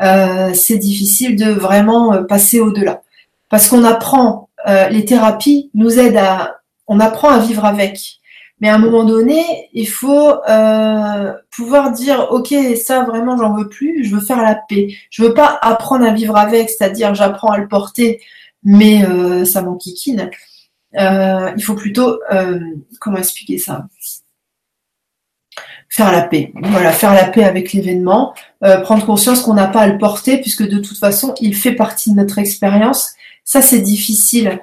[0.00, 3.02] c'est difficile de vraiment passer au-delà.
[3.50, 4.48] Parce qu'on apprend,
[4.90, 8.20] les thérapies nous aident à, on apprend à vivre avec.
[8.60, 13.68] Mais à un moment donné, il faut euh, pouvoir dire ok, ça vraiment j'en veux
[13.68, 14.94] plus, je veux faire la paix.
[15.10, 18.20] Je veux pas apprendre à vivre avec, c'est-à-dire j'apprends à le porter,
[18.62, 20.30] mais euh, ça m'enquiquine.
[20.96, 22.20] Euh, il faut plutôt
[23.00, 23.86] comment expliquer ça?
[25.88, 26.52] Faire la paix.
[26.54, 28.34] Voilà, faire la paix avec l'événement,
[28.84, 32.10] prendre conscience qu'on n'a pas à le porter puisque de toute façon il fait partie
[32.12, 33.14] de notre expérience.
[33.44, 34.60] Ça c'est difficile.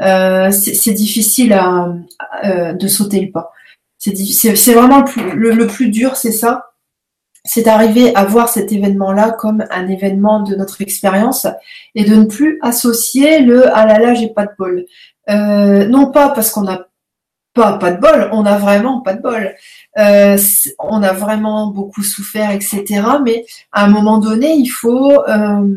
[0.00, 1.94] Euh, c'est difficile à,
[2.44, 3.52] euh, de sauter le pas.
[3.98, 6.70] C'est vraiment le plus, le, plus dur, c'est ça.
[7.44, 11.46] C'est d'arriver à voir cet événement-là comme un événement de notre expérience
[11.94, 14.86] et de ne plus associer le ah là là j'ai pas de bol.
[15.28, 16.86] Euh, non pas parce qu'on n'a
[17.54, 19.54] pas pas de bol, on a vraiment pas de bol.
[19.98, 20.36] Euh,
[20.78, 22.84] on a vraiment beaucoup souffert, etc.
[23.22, 25.68] Mais à un moment donné, il faut euh,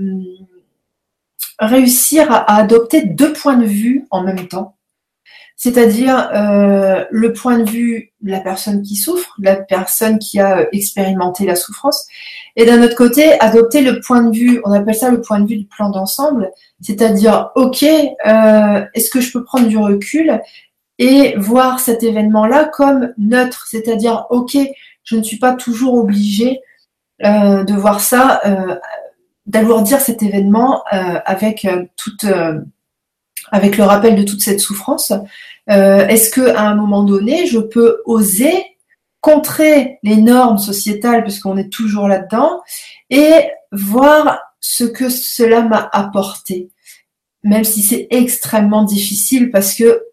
[1.60, 4.76] réussir à, adopter deux points de vue en même temps.
[5.60, 10.39] C'est-à-dire euh, le point de vue de la personne qui souffre, de la personne qui
[10.39, 12.06] a euh, expérimenté la souffrance,
[12.56, 15.48] et d'un autre côté, adopter le point de vue, on appelle ça le point de
[15.48, 20.39] vue du plan d'ensemble, c'est-à-dire, ok, euh, est-ce que je peux prendre du recul
[21.00, 24.58] et voir cet événement-là comme neutre, c'est-à-dire, ok,
[25.04, 26.60] je ne suis pas toujours obligée
[27.20, 28.41] de voir ça
[29.47, 32.60] d'alourdir cet événement euh, avec euh, toute euh,
[33.51, 35.13] avec le rappel de toute cette souffrance.
[35.67, 38.53] Est-ce que à un moment donné, je peux oser
[39.21, 42.62] contrer les normes sociétales, puisqu'on est toujours là-dedans,
[43.10, 46.69] et voir ce que cela m'a apporté,
[47.43, 50.03] même si c'est extrêmement difficile parce que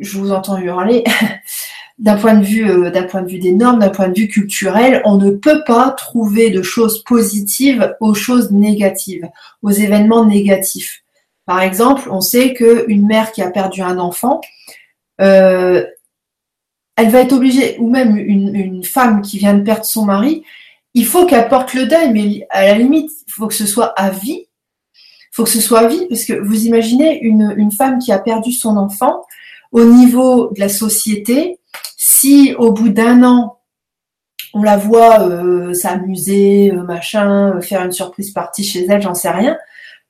[0.00, 1.04] je vous entends hurler.
[1.98, 4.28] d'un point de vue euh, d'un point de vue des normes, d'un point de vue
[4.28, 9.28] culturel, on ne peut pas trouver de choses positives aux choses négatives,
[9.62, 11.02] aux événements négatifs.
[11.46, 14.40] Par exemple, on sait qu'une mère qui a perdu un enfant,
[15.20, 15.86] euh,
[16.96, 20.44] elle va être obligée, ou même une, femme qui vient de perdre son mari,
[20.94, 23.92] il faut qu'elle porte le deuil, mais à la limite, il faut que ce soit
[23.98, 24.46] à vie.
[24.94, 28.18] Il faut que ce soit à vie, parce que vous imaginez une femme qui a
[28.18, 29.22] perdu son enfant,
[29.72, 31.58] au niveau de la société,
[31.96, 33.56] si au bout d'un an,
[34.56, 39.14] on la voit euh, s'amuser, euh, machin, euh, faire une surprise partie chez elle, j'en
[39.14, 39.58] sais rien,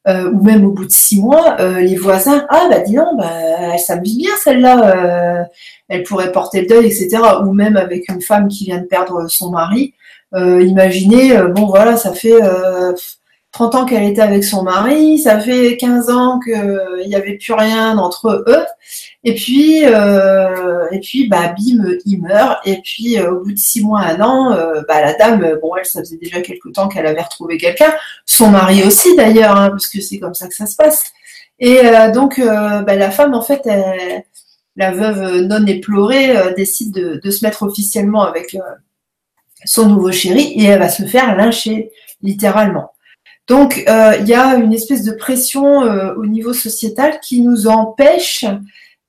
[0.08, 3.28] ou même au bout de six mois, les voisins, ah bah dis donc, bah,
[3.72, 5.48] elle s'amuse bien celle-là,
[5.88, 7.18] elle pourrait porter le deuil, etc.
[7.44, 9.94] Ou même avec une femme qui vient de perdre son mari,
[10.32, 12.38] imaginez, bon voilà, ça fait
[13.56, 17.54] 30 ans qu'elle était avec son mari, ça fait 15 ans qu'il n'y avait plus
[17.54, 18.66] rien entre eux.
[19.24, 22.58] Et puis, euh, et puis, bah, bim, il meurt.
[22.66, 25.74] Et puis, euh, au bout de six mois, un an, euh, bah, la dame, bon,
[25.74, 27.94] elle, ça faisait déjà quelque temps qu'elle avait retrouvé quelqu'un.
[28.26, 31.12] Son mari aussi, d'ailleurs, hein, parce que c'est comme ça que ça se passe.
[31.58, 31.80] Et
[32.12, 33.62] donc, bah, la femme, en fait,
[34.76, 38.54] la veuve non éplorée, décide de, de, se mettre officiellement avec
[39.64, 41.90] son nouveau chéri et elle va se faire lyncher,
[42.20, 42.90] littéralement.
[43.46, 45.82] Donc, il y a une espèce de pression
[46.16, 48.44] au niveau sociétal qui nous empêche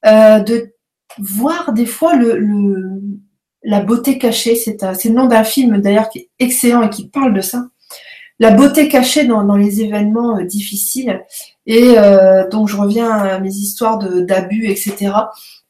[0.06, 0.74] euh, de
[1.18, 3.02] voir des fois le,
[3.64, 4.56] la beauté cachée.
[4.56, 7.68] C'est le nom d'un film d'ailleurs qui est excellent et qui parle de ça.
[8.40, 11.26] La beauté cachée dans, les événements euh, difficiles.
[11.66, 15.12] Et euh, donc je reviens à mes histoires d'abus, etc.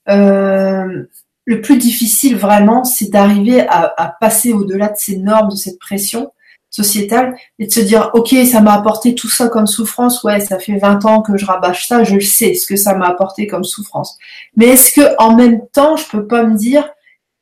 [0.05, 6.29] le plus difficile vraiment, c'est d'arriver à, passer au-delà de ces normes, de cette pression
[6.69, 10.23] sociétale et de se dire ok ça m'a apporté tout ça comme souffrance.
[10.23, 12.95] Ouais ça fait 20 ans que je rabâche ça je le sais ce que ça
[12.95, 14.17] m'a apporté comme souffrance.
[14.55, 16.89] Mais est-ce que en même temps je peux pas me dire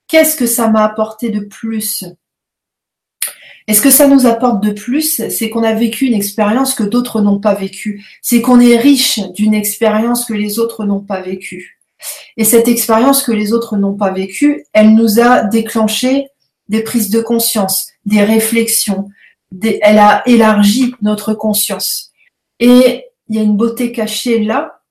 [0.07, 2.03] qu'est-ce que ça m'a apporté de plus?
[3.67, 6.83] Et ce que ça nous apporte de plus, c'est qu'on a vécu une expérience que
[6.83, 8.05] d'autres n'ont pas vécue.
[8.21, 11.79] C'est qu'on est riche d'une expérience que les autres n'ont pas vécue.
[12.37, 16.27] Et cette expérience que les autres n'ont pas vécue, elle nous a déclenché
[16.69, 19.09] des prises de conscience, des réflexions,
[19.61, 22.11] elle a élargi notre conscience.
[22.59, 24.81] Et il y a une beauté cachée là.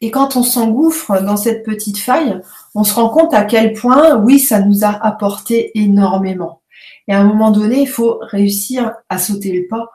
[0.00, 2.40] Et quand on s'engouffre dans cette petite faille,
[2.74, 6.62] on se rend compte à quel point, oui, ça nous a apporté énormément.
[7.08, 9.90] Et à un moment donné, il faut réussir à sauter le pas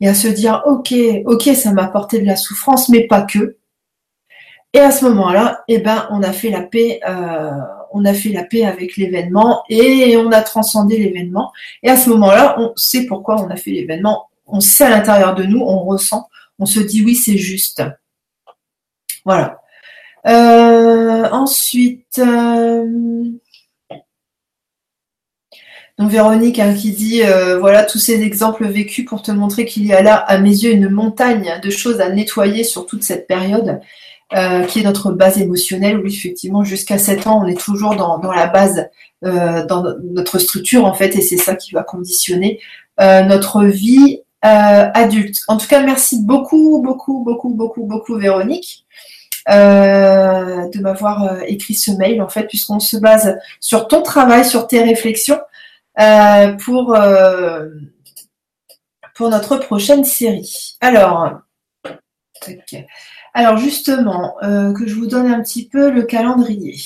[0.00, 0.94] et à se dire, ok,
[1.26, 3.58] ok, ça m'a apporté de la souffrance, mais pas que.
[4.72, 7.50] Et à ce moment-là, eh ben, on a fait la paix, euh,
[7.94, 11.52] on a fait la paix avec l'événement et on a transcendé l'événement.
[11.82, 14.28] Et à ce moment-là, on sait pourquoi on a fait l'événement.
[14.46, 16.28] On sait à l'intérieur de nous, on ressent,
[16.58, 17.82] on se dit oui, c'est juste.
[19.24, 19.60] Voilà.
[20.26, 22.84] Euh, ensuite, euh,
[25.96, 27.22] donc Véronique hein, qui dit
[27.60, 30.72] voilà tous ces exemples vécus pour te montrer qu'il y a là à mes yeux
[30.72, 33.80] une montagne de choses à nettoyer sur toute cette période.
[34.32, 35.98] Euh, qui est notre base émotionnelle.
[35.98, 38.88] Oui, effectivement, jusqu'à 7 ans, on est toujours dans, la base,
[39.24, 42.58] euh, dans notre structure, en fait, et c'est ça qui va conditionner
[43.00, 45.40] euh, notre vie adulte.
[45.48, 48.86] En tout cas, merci beaucoup, beaucoup, beaucoup, beaucoup, beaucoup, Véronique.
[49.48, 54.82] de m'avoir écrit ce mail en fait puisqu'on se base sur ton travail, sur tes
[54.82, 55.40] réflexions
[56.62, 56.94] pour,
[59.14, 60.76] pour notre prochaine série.
[60.82, 61.40] Alors,
[63.34, 66.76] alors justement, euh, que je vous donne un petit peu le calendrier.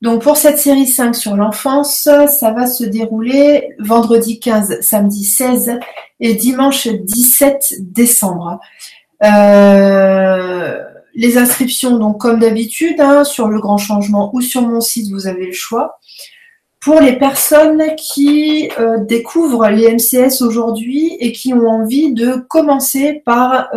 [0.00, 5.78] Donc pour cette série 5 sur l'enfance, ça va se dérouler vendredi 15, samedi 16
[6.18, 8.58] et dimanche 17 décembre.
[9.22, 10.82] Euh,
[11.14, 15.26] les inscriptions, donc comme d'habitude, hein, sur le grand changement ou sur mon site, vous
[15.26, 16.00] avez le choix.
[16.82, 23.22] Pour les personnes qui euh, découvrent les MCS aujourd'hui et qui ont envie de commencer
[23.24, 23.68] par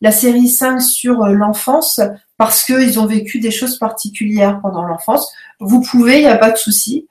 [0.00, 2.00] la série 5 sur euh, l'enfance
[2.36, 5.30] parce qu'ils ont vécu des choses particulières pendant l'enfance.
[5.60, 7.08] Vous pouvez, il n'y a pas de souci.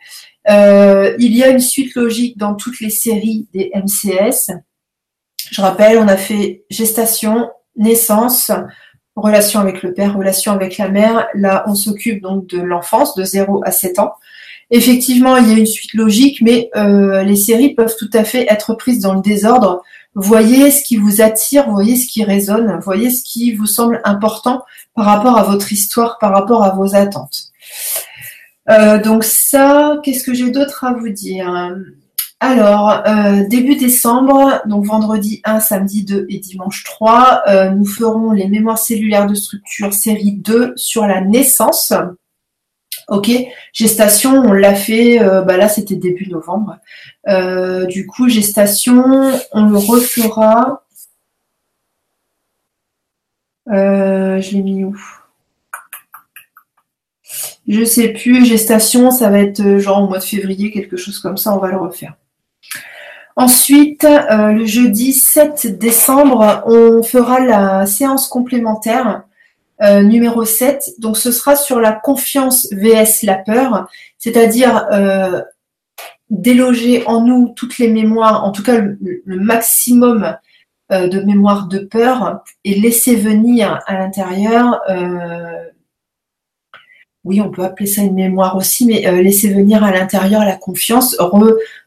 [0.50, 4.52] Euh, il y a une suite logique dans toutes les séries des MCS.
[5.52, 8.52] Je rappelle, on a fait gestation, naissance,
[9.18, 11.28] relation avec le père, relation avec la mère.
[11.34, 14.14] Là, on s'occupe donc de l'enfance de 0 à 7 ans.
[14.70, 18.46] Effectivement, il y a une suite logique, mais euh, les séries peuvent tout à fait
[18.50, 19.82] être prises dans le désordre
[20.18, 24.64] voyez ce qui vous attire, voyez ce qui résonne, voyez ce qui vous semble important
[24.96, 27.52] par rapport à votre histoire, par rapport à vos attentes.
[28.70, 31.72] Euh, donc ça, qu'est-ce que j'ai d'autre à vous dire?
[32.40, 38.32] Alors, euh, début décembre, donc vendredi 1, samedi 2 et dimanche 3, euh, nous ferons
[38.32, 41.94] les mémoires cellulaires de structure série 2 sur la naissance.
[43.08, 43.32] Ok,
[43.72, 46.78] gestation, on l'a fait, euh, bah là c'était début novembre.
[47.30, 50.84] Euh, du coup, gestation, on le refera.
[53.70, 54.98] Euh, je l'ai mis où?
[57.68, 61.38] Je sais plus, gestation, ça va être genre au mois de février, quelque chose comme
[61.38, 62.16] ça, on va le refaire.
[63.38, 69.24] Ensuite, le jeudi 7 décembre, on fera la séance complémentaire
[69.84, 70.96] euh, numéro 7.
[70.98, 75.44] Donc ce sera sur la confiance vs la peur, c'est-à-dire euh,
[76.32, 80.36] déloger en nous toutes les mémoires, en tout cas le, maximum
[80.92, 84.82] euh, de mémoires de peur et laisser venir à l'intérieur,
[87.24, 91.16] oui on peut appeler ça une mémoire aussi, mais laisser venir à l'intérieur la confiance,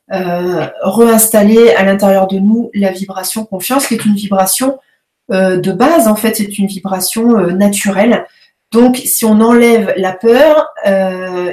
[0.08, 4.78] réinstaller à l'intérieur de nous la vibration confiance, qui est une vibration
[5.30, 8.26] de base, en fait, c'est une vibration naturelle.
[8.72, 10.68] Donc, si on enlève la peur,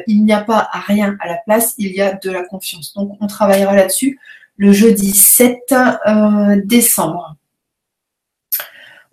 [0.08, 2.94] il n'y a pas rien à la place, il y a de la confiance.
[2.96, 4.20] Donc, on travaillera là-dessus
[4.58, 5.74] le jeudi 7
[6.66, 7.38] décembre.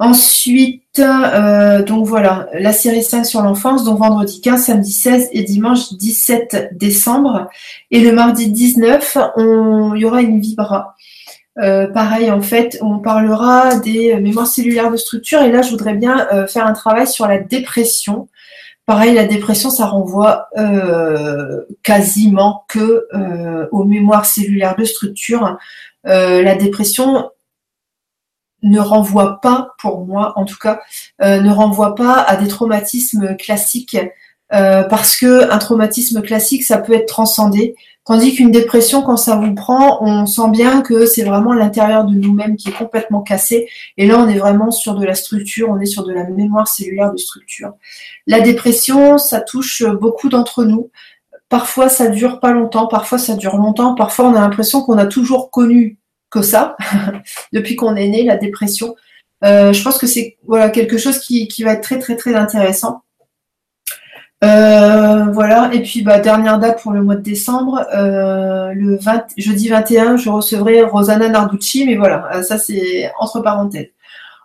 [0.01, 5.43] Ensuite, euh, donc voilà, la série 5 sur l'enfance, donc vendredi 15, samedi 16 et
[5.45, 7.49] dimanche 17 décembre.
[7.93, 10.97] Et le mardi 19, il y aura une vibra.
[11.59, 15.43] Euh, pareil, en fait, on parlera des mémoires cellulaires de structure.
[15.43, 18.29] Et là, je voudrais bien euh, faire un travail sur la dépression.
[18.87, 20.51] Pareil, la dépression, ça renvoie
[21.83, 23.09] quasiment que
[23.73, 25.57] aux mémoires cellulaires de structure.
[26.05, 27.31] la dépression,
[28.65, 30.81] ne renvoie pas, pour moi en tout cas,
[31.23, 33.97] euh, ne renvoie pas à des traumatismes classiques
[34.53, 39.37] euh, parce que un traumatisme classique, ça peut être transcendé, tandis qu'une dépression, quand ça
[39.37, 43.69] vous prend, on sent bien que c'est vraiment l'intérieur de nous-mêmes qui est complètement cassé.
[43.97, 46.69] Et là, on est vraiment sur de la structure, on est sur de la mémoire
[46.69, 47.73] cellulaire de structure.
[48.27, 50.91] La dépression, ça touche beaucoup d'entre nous.
[51.49, 55.07] Parfois, ça dure pas longtemps, parfois ça dure longtemps, parfois on a l'impression qu'on a
[55.07, 55.99] toujours connu
[56.31, 56.77] que ça,
[57.53, 58.97] depuis qu'on est né, la dépression.
[59.45, 63.04] Euh, je pense que c'est voilà, quelque chose qui, va être très très très intéressant.
[64.45, 69.27] Euh, voilà, et puis bah, dernière date pour le mois de décembre, euh, le 20,
[69.39, 73.91] jeudi 21, je recevrai Rosanna Narducci, mais voilà, ça c'est entre parenthèses.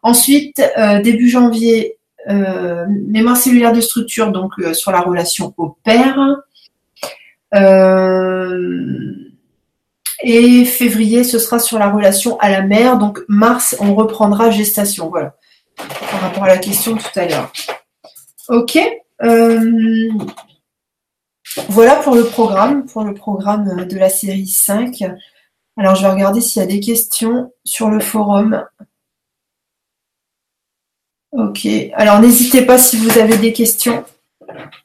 [0.01, 0.61] Ensuite,
[1.03, 1.97] début janvier,
[2.27, 6.17] mémoire cellulaire de structure, donc sur la relation au père.
[10.21, 12.97] Et février, ce sera sur la relation à la mère.
[12.97, 15.09] Donc mars, on reprendra gestation.
[15.09, 15.35] Voilà.
[16.11, 17.51] Par rapport à la question tout à l'heure.
[18.49, 18.77] Ok.
[19.21, 20.09] Euh,
[21.69, 25.03] voilà pour le programme, pour le programme de la série 5.
[25.77, 28.65] Alors je vais regarder s'il y a des questions sur le forum.
[31.31, 31.67] Ok.
[31.93, 34.03] Alors n'hésitez pas si vous avez des questions.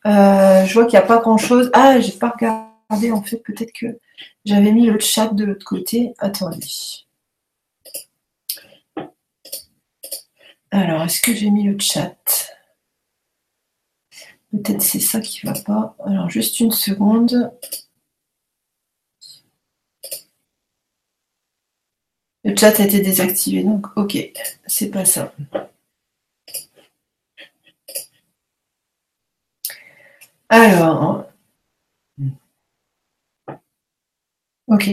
[0.07, 1.71] Euh, je vois qu'il n'y a pas grand chose.
[1.73, 3.99] Ah, j'ai pas regardé en fait, peut-être que.
[4.45, 6.15] J'avais mis le chat de l'autre côté.
[6.19, 6.67] Attendez.
[10.71, 12.15] Alors, est-ce que j'ai mis le chat?
[14.55, 15.97] Peut-être c'est ça qui ne va pas.
[16.07, 17.53] Alors, juste une seconde.
[22.45, 24.17] Le chat a été désactivé, donc ok,
[24.67, 25.33] c'est pas ça.
[30.49, 31.27] Alors,
[34.67, 34.91] Ok.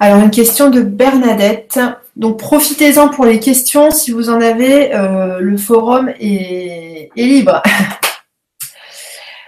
[0.00, 1.80] Alors une question de Bernadette.
[2.16, 3.90] Donc profitez-en pour les questions.
[3.90, 7.62] Si vous en avez, euh, le forum est, libre.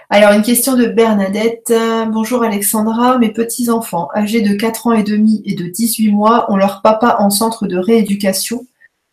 [0.09, 1.73] Alors une question de Bernadette.
[2.07, 3.17] Bonjour Alexandra.
[3.17, 7.17] Mes petits-enfants âgés de 4 ans et demi et de 18 mois ont leur papa
[7.19, 8.65] en centre de rééducation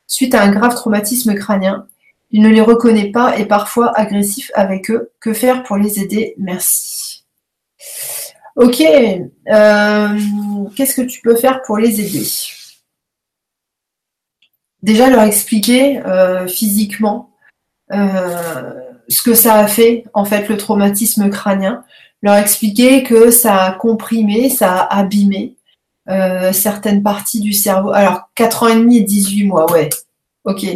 [0.07, 1.89] suite à un grave traumatisme crânien.
[2.31, 5.11] Il ne les reconnaît pas et parfois agressif avec eux.
[5.19, 6.35] Que faire pour les aider?
[6.39, 7.25] Merci.
[8.55, 10.19] Ok, euh,
[10.77, 12.25] qu'est-ce que tu peux faire pour les aider?
[14.85, 17.33] Déjà leur expliquer euh, physiquement
[17.93, 21.85] euh, ce que ça a fait, en fait, le traumatisme crânien.
[22.23, 25.57] Leur expliquer que ça a comprimé, ça a abîmé
[26.53, 27.91] certaines parties du cerveau.
[27.93, 29.91] Alors, 4 ans et demi et 18 mois, ouais.
[30.45, 30.67] Ok.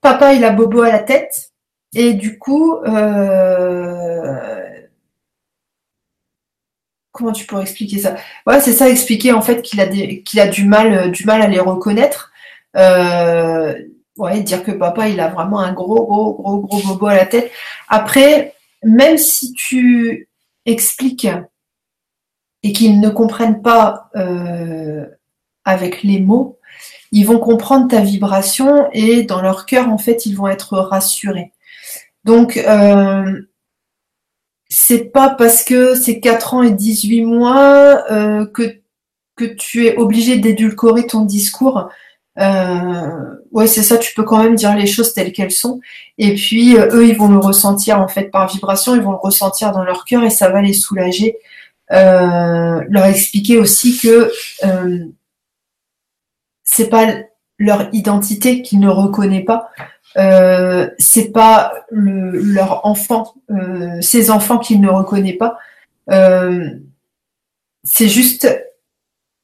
[0.00, 1.52] papa, il a bobo à la tête.
[1.94, 2.76] Et du coup,
[7.16, 8.16] comment tu pourrais expliquer ça?
[8.46, 11.42] Ouais, c'est ça, expliquer en fait qu'il a qu'il a du mal, euh, du mal
[11.42, 12.32] à les reconnaître.
[12.76, 13.74] Euh,
[14.16, 17.26] ouais, dire que papa il a vraiment un gros, gros, gros, gros bobo à la
[17.26, 17.50] tête.
[17.88, 20.28] Après, même si tu
[20.64, 21.28] expliques
[22.62, 25.06] et qu'ils ne comprennent pas euh,
[25.64, 26.58] avec les mots,
[27.12, 31.52] ils vont comprendre ta vibration et dans leur cœur, en fait, ils vont être rassurés.
[32.24, 32.58] Donc,
[34.68, 38.80] c'est pas parce que c'est 4 ans et 18 mois euh, que,
[39.36, 41.88] que tu es obligé d'édulcorer ton discours.
[42.38, 45.80] Euh, ouais, c'est ça, tu peux quand même dire les choses telles qu'elles sont.
[46.18, 49.16] Et puis, euh, eux, ils vont le ressentir en fait par vibration, ils vont le
[49.16, 51.36] ressentir dans leur cœur et ça va les soulager.
[51.90, 54.32] leur expliquer aussi que
[56.64, 57.06] c'est pas
[57.58, 59.70] leur identité qu'ils ne reconnaissent pas,
[60.18, 65.58] euh, c'est pas leur enfant, euh, ces enfants qu'il ne reconnaît pas.
[66.10, 66.70] Euh,
[67.84, 68.48] c'est juste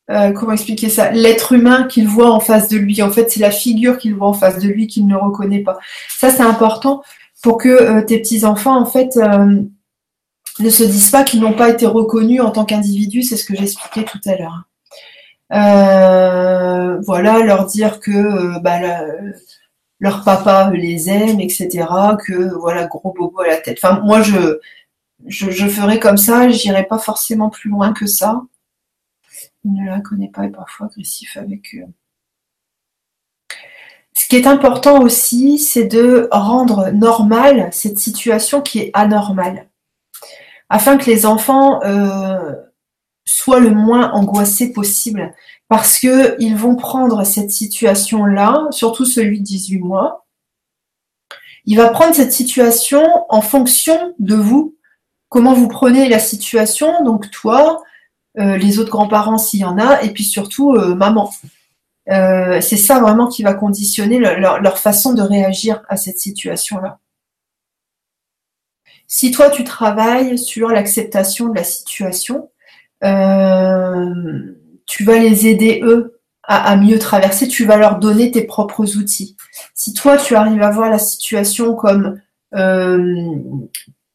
[0.09, 1.11] comment expliquer ça?
[1.11, 3.03] L'être humain qu'il voit en face de lui.
[3.03, 5.79] En fait, c'est la figure qu'il voit en face de lui qu'il ne reconnaît pas.
[6.09, 7.03] Ça, c'est important
[7.43, 9.19] pour que tes petits enfants, en fait,
[10.61, 13.55] ne se disent pas qu'ils n'ont pas été reconnus en tant qu'individus, c'est ce que
[13.55, 14.65] j'expliquais tout à l'heure.
[15.53, 18.79] Euh, voilà, leur dire que euh, bah,
[19.99, 21.87] leur papa les aime, etc.
[22.25, 23.79] Que voilà, gros bobo à la tête.
[23.83, 24.59] Enfin, moi, je,
[25.27, 28.43] je, je ferai comme ça, j'irai pas forcément plus loin que ça.
[29.65, 31.87] Il ne la connaît pas et parfois agressif avec eux.
[34.15, 39.69] Ce qui est important aussi, c'est de rendre normale cette situation qui est anormale,
[40.69, 42.55] afin que les enfants euh,
[43.25, 45.35] soient le moins angoissés possible,
[45.69, 50.27] parce qu'ils vont prendre cette situation-là, surtout celui de 18 mois,
[51.65, 54.77] il va prendre cette situation en fonction de vous,
[55.29, 57.83] comment vous prenez la situation, donc toi,
[58.37, 61.31] les autres grands-parents s'il y en a, et puis surtout euh, maman.
[62.11, 66.99] Euh, c'est ça vraiment qui va conditionner leur, façon de réagir à cette situation-là.
[69.07, 72.51] Si toi tu travailles sur l'acceptation de la situation,
[73.05, 74.57] euh,
[74.87, 79.37] tu vas les aider eux à, mieux traverser, tu vas leur donner tes propres outils.
[79.75, 82.21] Si toi tu arrives à voir la situation comme
[82.55, 83.39] euh,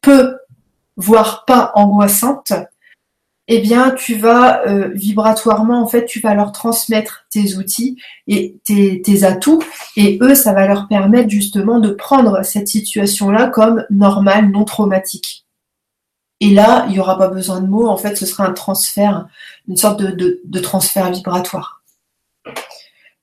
[0.01, 0.37] peu,
[0.97, 2.51] voire pas angoissante,
[3.49, 8.57] eh bien, tu vas euh, vibratoirement, en fait, tu vas leur transmettre tes outils et
[8.65, 9.63] tes, atouts,
[9.95, 15.45] et eux, ça va leur permettre justement de prendre cette situation-là comme normale, non traumatique.
[16.41, 19.27] Et là, il n'y aura pas besoin de mots, en fait, ce sera un transfert,
[19.67, 21.81] une sorte de, transfert vibratoire.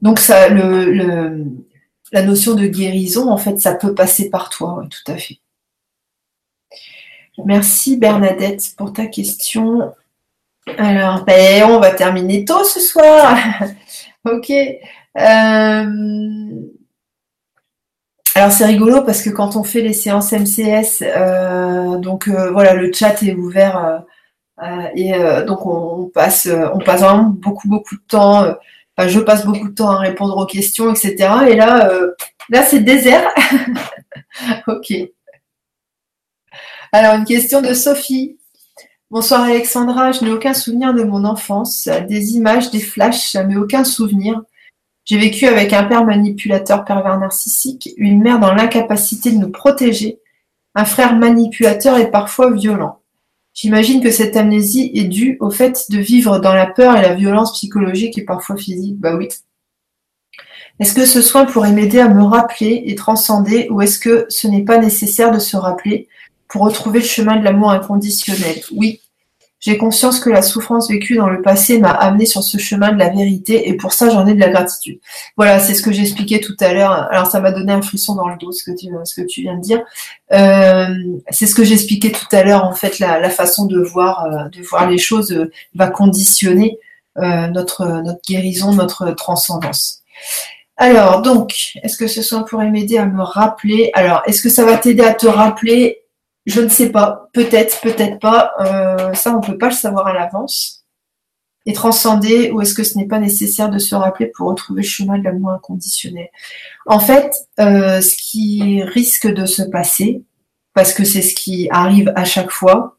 [0.00, 5.16] Donc, la notion de guérison, en fait, ça peut passer par toi, oui, tout à
[5.16, 5.38] fait.
[7.44, 9.92] Merci Bernadette pour ta question.
[10.66, 13.36] Alors, ben, on va terminer tôt ce soir.
[14.24, 14.50] ok.
[15.16, 16.50] Euh,
[18.34, 22.74] alors c'est rigolo parce que quand on fait les séances MCS, euh, donc euh, voilà,
[22.74, 24.02] le chat est ouvert
[24.96, 25.12] et
[25.46, 28.46] donc on, passe, on passe vraiment beaucoup beaucoup de temps.
[28.96, 31.16] Enfin, je passe beaucoup de temps à répondre aux questions, etc.
[31.48, 31.90] Et là,
[32.48, 33.32] là c'est désert.
[34.68, 34.92] ok.
[36.92, 38.38] Alors une question de Sophie.
[39.14, 43.84] Bonsoir Alexandra, je n'ai aucun souvenir de mon enfance, des images, des flashs, mais aucun
[43.84, 44.42] souvenir.
[45.04, 50.18] J'ai vécu avec un père manipulateur pervers narcissique, une mère dans l'incapacité de nous protéger,
[50.74, 53.02] un frère manipulateur et parfois violent.
[53.52, 57.14] J'imagine que cette amnésie est due au fait de vivre dans la peur et la
[57.14, 58.98] violence psychologique et parfois physique.
[58.98, 59.28] Bah oui.
[60.80, 64.48] Est-ce que ce soin pourrait m'aider à me rappeler et transcender ou est-ce que ce
[64.48, 66.08] n'est pas nécessaire de se rappeler
[66.48, 68.60] pour retrouver le chemin de l'amour inconditionnel?
[68.72, 69.02] Oui,
[69.64, 72.98] j'ai conscience que la souffrance vécue dans le passé m'a amené sur ce chemin de
[72.98, 75.00] la vérité et pour ça j'en ai de la gratitude.
[75.38, 76.92] Voilà, c'est ce que j'expliquais tout à l'heure.
[77.10, 79.40] Alors ça m'a donné un frisson dans le dos ce que tu, ce que tu
[79.40, 79.82] viens de dire.
[80.32, 80.94] Euh,
[81.30, 84.60] c'est ce que j'expliquais tout à l'heure en fait la, façon de voir euh, de
[84.62, 86.78] voir les choses euh, va conditionner
[87.16, 90.02] notre notre guérison, notre transcendance.
[90.76, 93.90] Alors donc, est-ce que ce soit pourrait m'aider à me rappeler?
[93.94, 96.03] Alors, est-ce que ça va t'aider à te rappeler?
[96.46, 98.52] Je ne sais pas, peut-être, peut-être pas.
[98.60, 100.84] Euh, ça, on ne peut pas le savoir à l'avance.
[101.66, 104.86] Et transcender, ou est-ce que ce n'est pas nécessaire de se rappeler pour retrouver le
[104.86, 106.28] chemin de l'amour inconditionnel?
[106.84, 110.22] En fait, euh, ce qui risque de se passer,
[110.74, 112.98] parce que c'est ce qui arrive à chaque fois,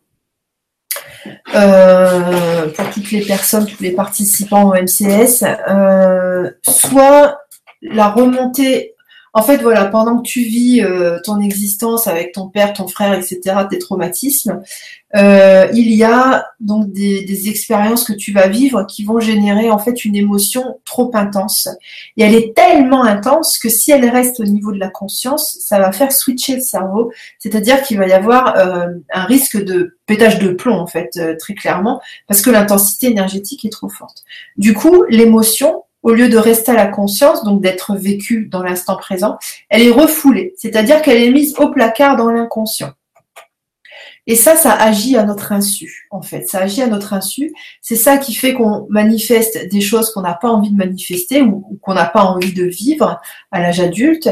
[1.54, 5.46] euh, pour toutes les personnes, tous les participants au MCS,
[6.64, 7.38] soit
[7.84, 8.95] la remontée
[9.38, 13.14] en fait, voilà, pendant que tu vis euh, ton existence avec ton père, ton frère,
[13.14, 14.62] etc., tes traumatismes,
[15.18, 19.78] euh, il y a donc des, expériences que tu vas vivre qui vont générer en
[19.78, 21.68] fait une émotion trop intense.
[22.16, 25.80] Et elle est tellement intense que si elle reste au niveau de la conscience, ça
[25.80, 27.12] va faire switcher le cerveau.
[27.38, 31.56] C'est-à-dire qu'il va y avoir euh, un risque de pétage de plomb, en fait, très
[31.56, 34.24] clairement, parce que l'intensité énergétique est trop forte.
[34.56, 38.96] Du coup, l'émotion, au lieu de rester à la conscience, donc d'être vécue dans l'instant
[38.96, 39.40] présent,
[39.70, 42.92] elle est refoulée, c'est-à-dire qu'elle est mise au placard dans l'inconscient.
[44.28, 46.48] Et ça, ça agit à notre insu, en fait.
[46.48, 47.54] Ça agit à notre insu.
[47.82, 51.80] C'est ça qui fait qu'on manifeste des choses qu'on n'a pas envie de manifester ou,
[51.82, 53.20] qu'on n'a pas envie de vivre
[53.52, 54.30] à l'âge adulte.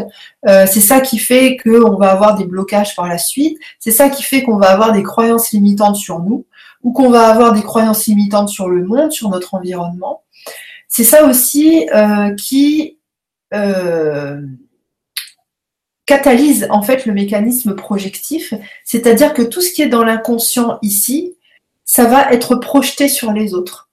[0.47, 3.57] Euh, c'est ça qui fait qu'on va avoir des blocages par la suite.
[3.79, 6.45] C'est ça qui fait qu'on va avoir des croyances limitantes sur nous
[6.83, 10.21] ou qu'on va avoir des croyances limitantes sur le monde, sur notre environnement
[10.95, 12.99] c'est ça aussi euh, qui
[13.51, 14.39] euh,
[16.05, 18.53] catalyse en fait le mécanisme projectif,
[18.85, 21.33] c'est-à-dire que tout ce qui est dans l'inconscient ici,
[21.83, 23.89] ça va être projeté sur les autres.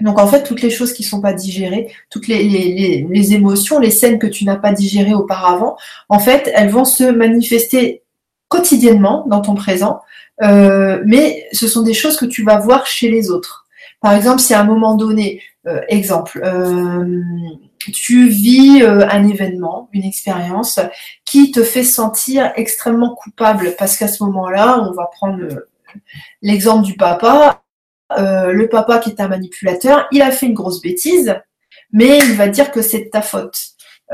[0.00, 3.90] Donc en fait, toutes les choses qui ne sont pas digérées, toutes les, émotions, les
[3.90, 5.76] scènes que tu n'as pas digérées auparavant,
[6.08, 8.02] en fait, elles vont se manifester
[8.48, 10.00] quotidiennement dans ton présent
[10.40, 13.67] mais ce sont des choses que tu vas voir chez les autres.
[14.00, 15.42] Par exemple, si à un moment donné,
[15.88, 16.40] exemple,
[17.92, 20.78] tu vis un événement, une expérience
[21.24, 25.42] qui te fait sentir extrêmement coupable, parce qu'à ce moment-là, on va prendre
[26.42, 27.62] l'exemple du papa,
[28.16, 31.34] le papa qui est un manipulateur, il a fait une grosse bêtise,
[31.92, 33.56] mais il va dire que c'est de ta faute.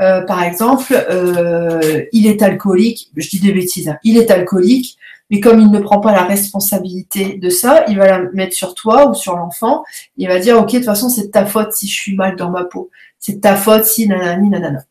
[0.01, 3.97] Euh, par exemple, euh, il est alcoolique, je dis des bêtises, hein.
[4.03, 4.97] il est alcoolique,
[5.29, 8.75] mais comme il ne prend pas la responsabilité de ça, il va la mettre sur
[8.75, 9.83] toi ou sur l'enfant.
[10.17, 12.35] Il va dire, ok, de toute façon, c'est de ta faute si je suis mal
[12.35, 12.91] dans ma peau.
[13.19, 14.83] C'est de ta faute si nanani nanana.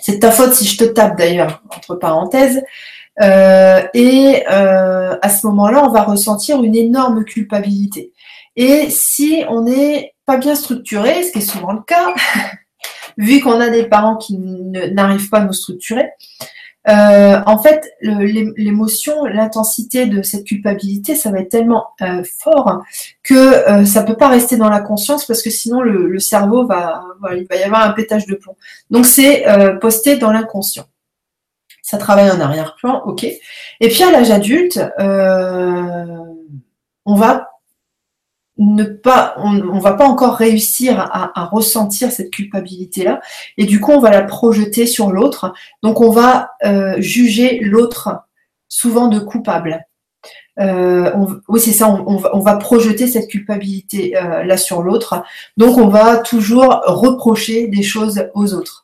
[0.00, 2.62] C'est de ta faute si je te tape d'ailleurs, entre parenthèses.
[3.20, 8.12] Euh, et à ce moment-là, on va ressentir une énorme culpabilité.
[8.56, 12.14] Et si on n'est pas bien structuré, ce qui est souvent le cas,
[13.18, 16.10] vu qu'on a des parents qui n'arrivent pas à nous structurer,
[16.86, 22.82] euh, en fait, l'émotion, l'intensité de cette culpabilité, ça va être tellement euh, fort
[23.22, 27.02] que euh, ça peut pas rester dans la conscience parce que sinon le, cerveau va,
[27.32, 28.56] il va y avoir un pétage de plomb.
[28.90, 29.44] Donc c'est
[29.80, 30.84] posté dans l'inconscient.
[31.82, 33.24] Ça travaille en arrière-plan, ok.
[33.24, 34.80] Et puis à l'âge adulte,
[37.06, 37.53] on va
[38.58, 43.20] ne pas, on, va pas encore réussir à, ressentir cette culpabilité-là,
[43.58, 45.52] et du coup on va la projeter sur l'autre.
[45.82, 48.20] Donc on va euh, juger l'autre
[48.68, 49.86] souvent de coupable.
[50.60, 51.10] Euh,
[51.48, 55.24] oui c'est ça, on, va, projeter cette culpabilité euh, là sur l'autre.
[55.56, 58.83] Donc on va toujours reprocher des choses aux autres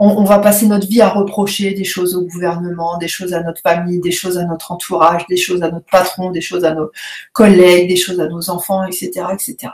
[0.00, 3.60] on, va passer notre vie à reprocher des choses au gouvernement, des choses à notre
[3.60, 6.90] famille, des choses à notre entourage, des choses à notre patron, des choses à nos
[7.32, 9.72] collègues, des choses à nos enfants, etc., etc.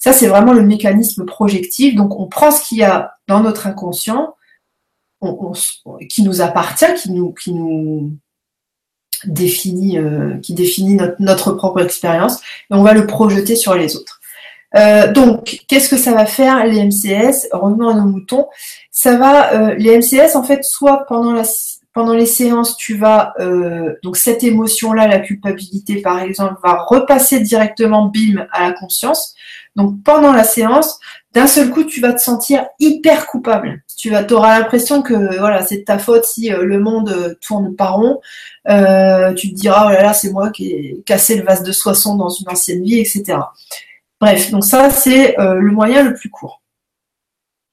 [0.00, 1.94] Ça, c'est vraiment le mécanisme projectif.
[1.94, 4.34] Donc, on prend ce qu'il y a dans notre inconscient,
[6.08, 7.12] qui nous appartient, qui
[7.52, 8.12] nous,
[9.24, 10.38] définit, euh,
[11.20, 14.20] notre propre expérience, et on va le projeter sur les autres.
[14.74, 18.46] Euh, donc, qu'est-ce que ça va faire les MCS Revenons à nos moutons.
[18.98, 24.16] Ça va, euh, les MCS en fait, soit pendant les séances, tu vas euh, donc
[24.16, 29.34] cette émotion-là, la culpabilité par exemple, va repasser directement bim à la conscience.
[29.76, 30.98] Donc pendant la séance,
[31.34, 33.82] d'un seul coup, tu vas te sentir hyper coupable.
[33.98, 38.20] Tu vas, auras l'impression que voilà, c'est ta faute si le monde tourne pas rond.
[39.36, 42.14] tu te diras oh là là, c'est moi qui ai cassé le vase de soissons
[42.14, 43.40] dans une ancienne vie, etc.
[44.20, 46.62] Bref, donc ça, c'est euh, le moyen le plus court.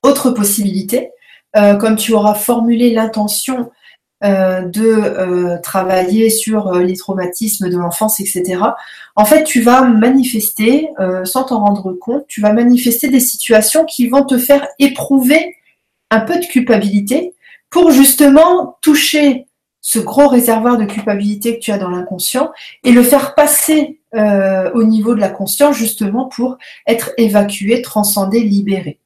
[0.04, 1.12] Autre possibilité,
[1.56, 3.72] euh, comme tu auras formulé l'intention
[4.24, 8.62] euh, de travailler sur les traumatismes de l'enfance, etc.,
[9.16, 10.90] en fait, tu vas manifester,
[11.24, 15.58] sans t'en rendre compte, tu vas manifester des situations qui vont te faire éprouver
[16.10, 17.34] un peu de culpabilité
[17.70, 19.48] pour justement toucher
[19.84, 22.52] ce gros réservoir de culpabilité que tu as dans l'inconscient
[22.84, 28.40] et le faire passer euh, au niveau de la conscience justement pour être évacué, transcendé,
[28.40, 29.00] libéré.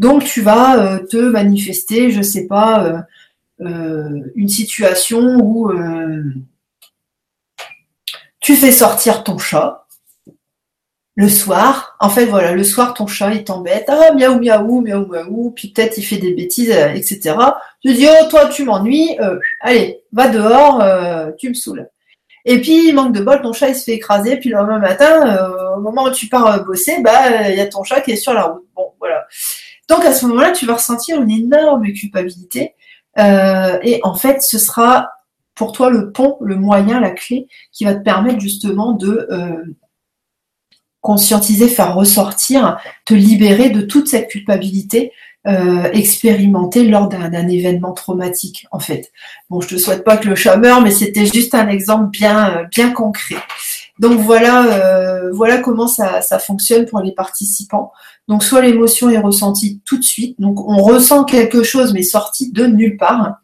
[0.00, 3.04] Donc tu vas euh, te manifester, je sais pas,
[3.60, 5.70] euh, une situation où
[8.40, 9.86] tu fais sortir ton chat
[11.14, 11.96] le soir.
[12.00, 13.84] En fait, voilà, le soir, ton chat, il t'embête.
[13.88, 15.52] Ah, miaou, miaou, miaou, miaou.
[15.54, 17.34] Puis peut-être il fait des bêtises, etc.
[17.82, 19.18] Tu dis, oh, toi, tu m'ennuies.
[19.60, 20.82] allez, va dehors,
[21.36, 21.86] tu me saoules.
[22.44, 24.36] Et puis, manque de bol, ton chat il se fait écraser.
[24.38, 27.60] Puis le lendemain matin, euh, au moment où tu pars euh, bosser, bah il y
[27.60, 28.64] a ton chat qui est sur la route.
[28.74, 29.26] Bon, voilà.
[29.90, 32.74] Donc à ce moment-là, tu vas ressentir une énorme culpabilité.
[33.18, 35.10] Euh, et en fait, ce sera
[35.54, 39.28] pour toi le pont, le moyen, la clé qui va te permettre justement de
[41.02, 45.12] conscientiser, faire ressortir, te libérer de toute cette culpabilité
[45.46, 49.10] euh, expérimenté lors d'un événement traumatique, en fait.
[49.48, 52.58] Bon, je te souhaite pas que le chat meure, mais c'était juste un exemple bien,
[52.58, 53.36] euh, bien concret.
[53.98, 57.90] Donc voilà, euh, voilà comment ça, fonctionne pour les participants.
[58.28, 62.52] Donc soit l'émotion est ressentie tout de suite, donc on ressent quelque chose mais sorti
[62.52, 63.40] de nulle part.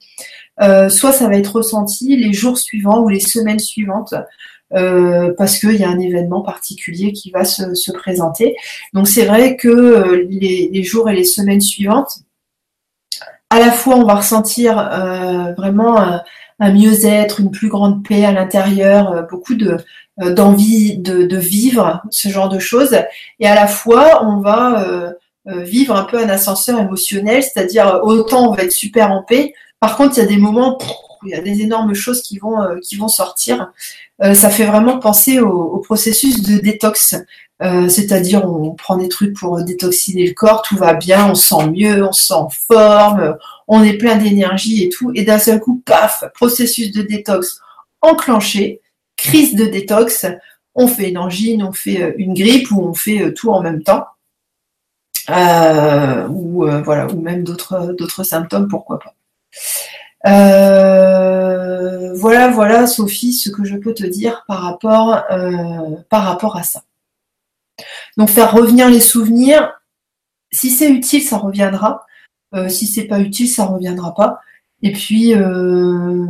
[0.62, 4.14] Euh, soit ça va être ressenti les jours suivants ou les semaines suivantes.
[4.74, 8.57] Euh, parce qu'il y a un événement particulier qui va se, présenter.
[8.95, 12.18] Donc c'est vrai que euh, les, jours et les semaines suivantes,
[13.51, 14.74] à la fois on va ressentir
[15.57, 16.20] vraiment
[16.59, 19.79] un, mieux-être, une plus grande paix à l'intérieur, beaucoup de
[20.19, 22.97] d'envie de, vivre ce genre de choses,
[23.39, 25.13] et à la fois on va
[25.47, 29.99] vivre un peu un ascenseur émotionnel, c'est-à-dire autant on va être super en paix, par
[29.99, 30.79] contre il y a des moments
[31.23, 33.71] où il y a des énormes choses qui vont qui vont sortir.
[34.23, 37.15] Euh, ça fait vraiment penser au, processus de détox.
[37.63, 41.49] Euh, c'est-à-dire on prend des trucs pour détoxiner le corps, tout va bien, on se
[41.49, 45.39] sent mieux, on se sent en forme, on est plein d'énergie et tout, et d'un
[45.39, 47.61] seul coup, paf, processus de détox
[48.03, 48.83] enclenché,
[49.17, 50.27] crise de détox,
[50.75, 54.05] on fait une angine, on fait une grippe ou on fait tout en même temps.
[55.29, 59.15] ou voilà, ou même d'autres d'autres symptômes, pourquoi pas.
[62.15, 65.23] voilà, voilà, Sophie, ce que je peux te dire par rapport,
[66.11, 66.83] par rapport à ça.
[68.17, 69.73] Donc faire revenir les souvenirs,
[70.51, 72.07] si c'est utile, ça reviendra.
[72.55, 74.41] Euh, si c'est pas utile, ça reviendra pas.
[74.83, 76.27] Et puis, euh,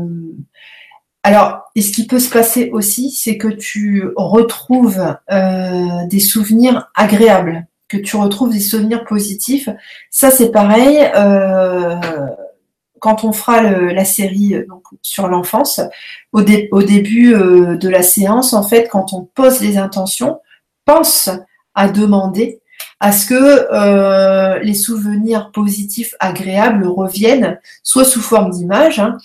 [1.22, 6.90] alors, et ce qui peut se passer aussi, c'est que tu retrouves euh, des souvenirs
[6.94, 9.68] agréables, que tu retrouves des souvenirs positifs.
[10.10, 10.98] Ça, c'est pareil.
[12.98, 14.56] quand on fera la série
[15.02, 15.80] sur l'enfance,
[16.32, 20.40] au, au, début de la séance, en fait, quand on pose les intentions,
[20.84, 21.28] pense
[21.76, 22.60] à demander
[22.98, 29.18] à ce que euh, les souvenirs positifs agréables reviennent, soit sous forme d'image, hein,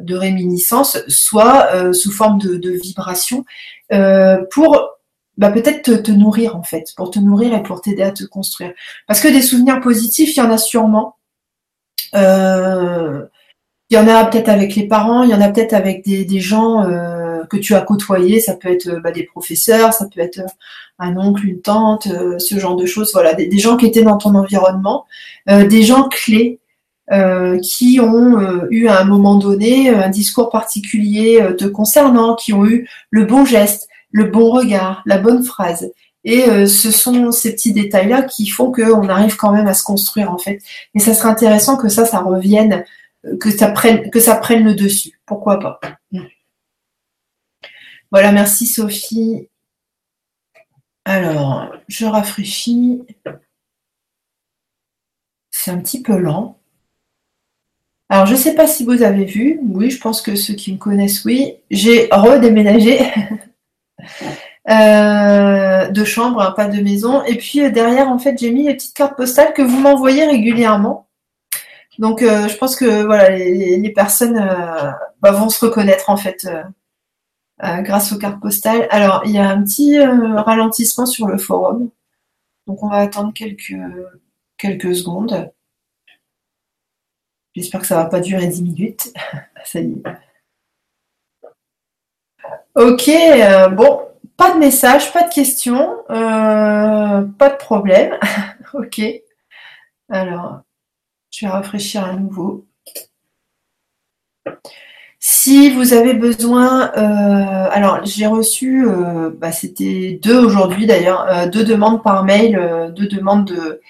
[0.00, 3.44] de réminiscence, soit euh, sous forme de, de vibration,
[3.92, 4.90] euh, pour
[5.36, 8.72] bah, peut-être te, nourrir en fait, pour te nourrir et pour t'aider à te construire.
[9.06, 11.16] Parce que des souvenirs positifs, il y en a sûrement.
[12.14, 13.28] il
[13.90, 16.84] y en a peut-être avec les parents, il y en a peut-être avec des gens
[17.48, 20.40] que tu as côtoyés, ça peut être bah, des professeurs, ça peut être
[20.98, 23.10] un oncle, une tante, euh, ce genre de choses.
[23.12, 25.06] Voilà, des, gens qui étaient dans ton environnement,
[25.48, 26.60] euh, des gens clés
[27.12, 32.66] euh, qui ont eu à un moment donné un discours particulier te concernant, qui ont
[32.66, 35.90] eu le bon geste, le bon regard, la bonne phrase.
[36.24, 40.32] Et ce sont ces petits détails-là qui font qu'on arrive quand même à se construire
[40.32, 40.58] en fait.
[40.96, 42.84] Et ça serait intéressant que ça, ça revienne,
[43.38, 45.20] que ça prenne, que ça prenne le dessus.
[45.24, 45.78] Pourquoi pas?
[48.12, 49.48] Voilà, merci Sophie.
[51.04, 53.02] Alors, je rafraîchis.
[55.50, 56.58] C'est un petit peu lent.
[58.08, 59.60] Alors, je ne sais pas si vous avez vu.
[59.62, 61.54] Oui, je pense que ceux qui me connaissent, oui.
[61.70, 63.00] J'ai redéménagé
[64.70, 67.24] euh, de chambre, hein, pas de maison.
[67.24, 70.24] Et puis euh, derrière, en fait, j'ai mis les petites cartes postales que vous m'envoyez
[70.24, 71.08] régulièrement.
[71.98, 74.38] Donc, euh, je pense que voilà, les, personnes
[75.20, 76.46] bah, vont se reconnaître en fait
[77.60, 78.86] grâce aux cartes postales.
[78.90, 81.90] Alors, il y a un petit euh, ralentissement sur le forum.
[82.66, 83.76] Donc, on va attendre quelques,
[84.58, 85.50] quelques secondes.
[87.54, 89.12] J'espère que ça ne va pas durer 10 minutes.
[89.64, 90.02] ça y est.
[92.74, 94.02] Ok, euh, bon,
[94.36, 98.18] pas de message, pas de questions, pas de problème.
[98.74, 99.00] ok.
[100.10, 100.60] Alors,
[101.30, 102.66] je vais rafraîchir à nouveau.
[105.28, 111.48] Si vous avez besoin, euh, alors j'ai reçu, euh, bah, c'était deux aujourd'hui d'ailleurs, euh,
[111.48, 113.80] deux demandes par mail, deux demandes de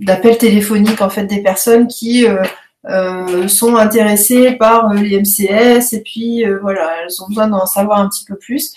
[0.00, 2.26] d'appels téléphoniques en fait des personnes qui
[3.48, 8.26] sont intéressées par les MCS et puis voilà, elles ont besoin d'en savoir un petit
[8.26, 8.74] peu plus.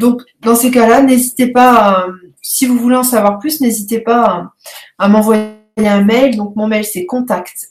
[0.00, 2.06] donc dans ces cas-là, n'hésitez pas,
[2.40, 4.52] si vous voulez en savoir plus, n'hésitez pas
[4.98, 6.36] à m'envoyer un mail.
[6.36, 7.68] Donc, mon mail, c'est contact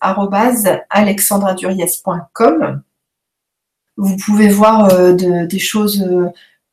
[3.97, 6.29] Vous pouvez voir euh, des choses, euh,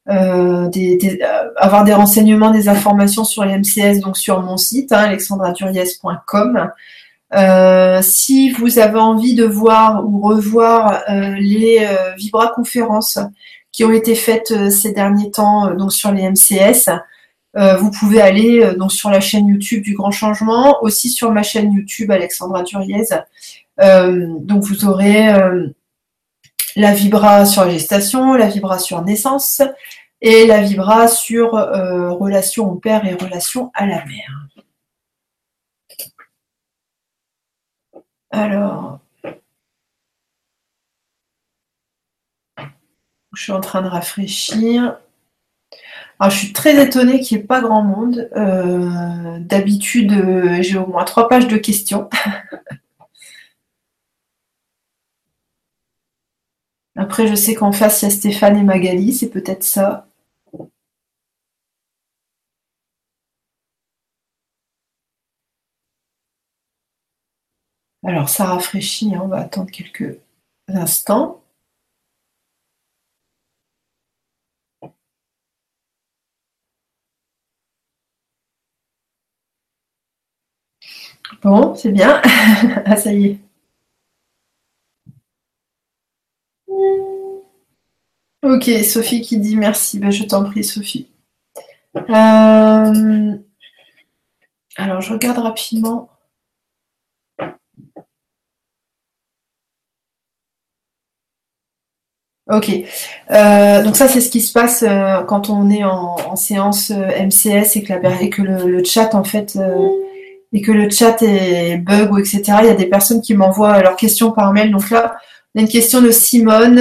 [0.08, 0.70] euh,
[1.56, 5.08] avoir des renseignements, des informations sur les MCS, donc sur mon site, hein,
[8.00, 13.18] si vous avez envie de voir ou revoir les Vibra conférences
[13.70, 16.88] qui ont été faites ces derniers temps donc sur les MCS,
[17.54, 21.42] vous pouvez aller euh, donc sur la chaîne YouTube du Grand Changement, aussi sur ma
[21.42, 23.06] chaîne YouTube Alexandra Duriez.
[23.80, 25.32] Euh, donc vous aurez
[26.76, 29.62] la vibra sur gestation, la vibra sur naissance
[30.20, 34.48] et la vibra sur relation au père et relation à la mère.
[38.30, 39.00] Alors,
[43.34, 44.98] je suis en train de rafraîchir.
[46.20, 48.28] Alors, je suis très étonnée qu'il n'y ait pas grand monde.
[48.36, 52.08] Euh, d'habitude, euh, j'ai au moins trois pages de questions.
[56.96, 60.06] Après, je sais qu'en face, il y a Stéphane et Magali, c'est peut-être ça.
[68.04, 70.18] Alors, ça rafraîchit, hein, on va attendre quelques
[70.68, 71.42] instants.
[81.42, 82.20] Bon, c'est bien.
[82.86, 83.38] ah, ça y est.
[88.42, 89.98] Ok, Sophie qui dit merci.
[89.98, 91.08] Ben, je t'en prie, Sophie.
[91.96, 93.36] Euh,
[94.76, 96.08] alors, je regarde rapidement.
[102.50, 102.70] Ok.
[103.30, 107.76] Euh, donc ça, c'est ce qui se passe euh, quand on est en, séance MCS
[107.76, 109.58] et que le, chat, en fait,
[110.52, 112.42] et que le chat est bug ou etc.
[112.60, 114.70] Il y a des personnes qui m'envoient leurs questions par mail.
[114.70, 115.16] Donc là,
[115.54, 116.80] on a une question de Simone.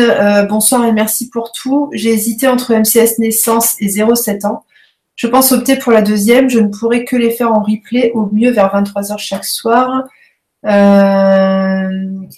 [0.50, 1.90] bonsoir et merci pour tout.
[1.94, 4.64] J'ai hésité entre MCS naissance et 0,7 ans.
[5.18, 6.50] Je pense opter pour la deuxième.
[6.50, 10.04] Je ne pourrai que les faire en replay au mieux vers 23h chaque soir.
[10.66, 11.90] Euh,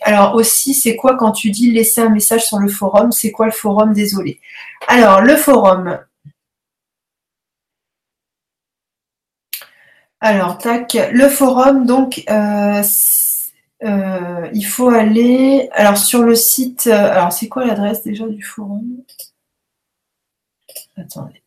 [0.04, 3.12] alors aussi, c'est quoi quand tu dis laisser un message sur le forum?
[3.12, 3.94] C'est quoi le forum?
[3.94, 4.40] Désolé.
[4.88, 6.00] Alors, le forum.
[10.22, 10.98] Alors, tac.
[11.12, 12.84] Le forum, donc, euh,
[13.84, 15.70] euh, il faut aller.
[15.74, 16.88] Alors, sur le site.
[16.88, 19.04] Alors, c'est quoi l'adresse déjà du forum?
[20.98, 21.42] Attendez.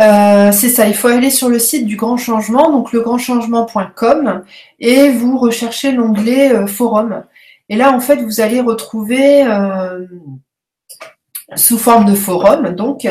[0.00, 4.44] Euh, c'est ça, il faut aller sur le site du Grand Changement, donc legrandchangement.com,
[4.80, 7.24] et vous recherchez l'onglet euh, Forum.
[7.68, 10.06] Et là, en fait, vous allez retrouver, euh,
[11.56, 13.06] sous forme de forum, donc,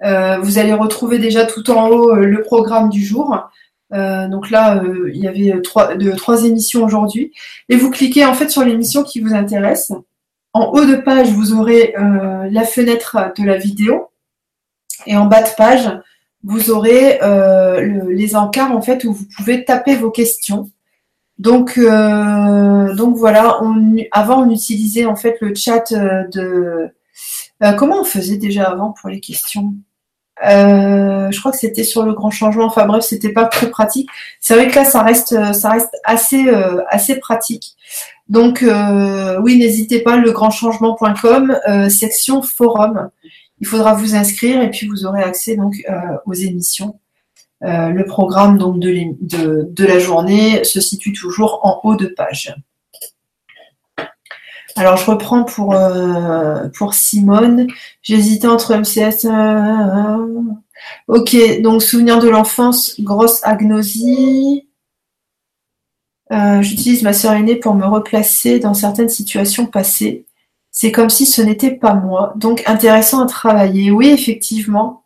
[0.00, 3.48] vous allez retrouver déjà tout en haut le programme du jour.
[3.92, 4.82] donc là,
[5.12, 7.32] il y avait trois, de, trois émissions aujourd'hui.
[7.68, 9.92] Et vous cliquez en fait sur l'émission qui vous intéresse.
[10.52, 11.94] En haut de page, vous aurez
[12.50, 14.10] la fenêtre de la vidéo.
[15.06, 15.90] Et en bas de page,
[16.46, 20.70] vous aurez euh, les encarts en fait où vous pouvez taper vos questions.
[21.38, 23.58] Donc, euh, donc voilà,
[24.12, 25.92] avant on utilisait en fait le chat
[27.62, 29.74] euh, comment on faisait déjà avant pour les questions?
[30.42, 32.66] Je crois que c'était sur le grand changement.
[32.66, 34.10] Enfin bref, c'était pas très pratique.
[34.40, 36.46] C'est vrai que là, ça reste, ça reste assez,
[36.88, 37.74] assez pratique.
[38.28, 38.62] Donc
[39.42, 43.10] oui, n'hésitez pas, legrandchangement.com, section forum
[43.60, 46.98] il faudra vous inscrire et puis vous aurez accès donc euh, aux émissions.
[47.64, 52.54] Euh, le programme donc de, la journée se situe toujours en haut de page.
[54.76, 57.66] Alors je reprends pour, euh, pour Simone.
[58.02, 59.26] J'hésitais entre MCS.
[61.08, 64.68] ok, donc souvenir de l'enfance, grosse agnosie.
[66.30, 70.26] J'utilise ma sœur aînée pour me replacer dans certaines situations passées.
[70.70, 72.34] C'est comme si ce n'était pas moi.
[72.36, 73.90] Donc intéressant à travailler.
[73.90, 75.04] Oui, effectivement.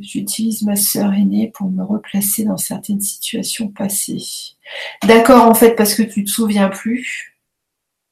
[0.00, 4.22] J'utilise ma sœur aînée pour me replacer dans certaines situations passées.
[5.04, 7.37] D'accord, en fait, parce que tu te souviens plus.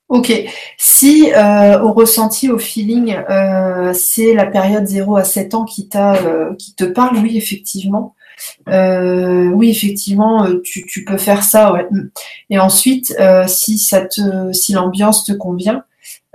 [0.09, 0.33] Ok.
[0.79, 5.89] Si euh, au ressenti, au feeling, euh, c'est la période 0 à 7 ans qui,
[5.97, 8.15] euh, qui te parle, oui, effectivement.
[8.69, 11.75] oui, effectivement, tu, peux faire ça.
[12.51, 13.17] Et ensuite,
[13.49, 15.83] si ça te, si l'ambiance te convient,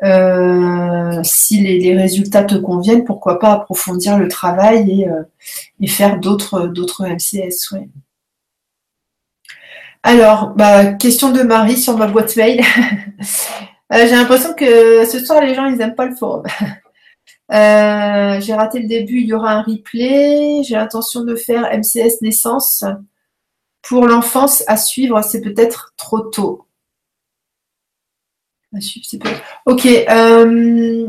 [0.04, 6.68] euh, si les, résultats te conviennent, pourquoi pas approfondir le travail et, euh, faire d'autres
[6.68, 7.76] d'autres MCS.
[10.04, 12.62] Alors, bah, question de Marie sur ma boîte mail.
[13.94, 16.44] Euh, j'ai l'impression que ce soir, les gens, ils n'aiment pas le forum.
[17.52, 20.64] j'ai raté le début, il y aura un replay.
[20.64, 22.86] J'ai l'intention de faire MCS naissance.
[23.82, 26.68] Pour l'enfance à suivre, c'est peut-être trop tôt.
[29.66, 29.86] Ok.
[29.86, 31.08] Euh,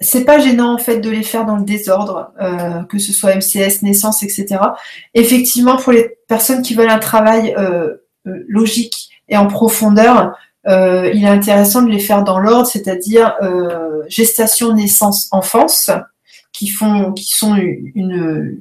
[0.00, 3.34] c'est pas gênant en fait de les faire dans le désordre, euh, que ce soit
[3.34, 4.58] MCS, naissance, etc.
[5.14, 11.28] Effectivement, pour les personnes qui veulent un travail euh, logique et en profondeur, il est
[11.28, 13.34] intéressant de les faire dans l'ordre, c'est-à-dire
[14.08, 15.90] gestation, naissance, enfance,
[16.52, 18.60] qui font, qui sont une,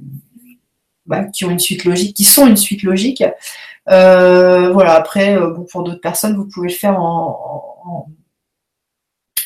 [1.06, 3.24] bah, qui ont une suite logique, qui sont une suite logique.
[3.88, 4.94] voilà.
[4.94, 5.38] Après,
[5.72, 8.08] pour d'autres personnes, vous pouvez le faire en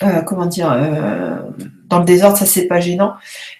[0.04, 1.38] euh, comment dire, euh,
[1.89, 3.14] dans le désordre, ça c'est pas gênant.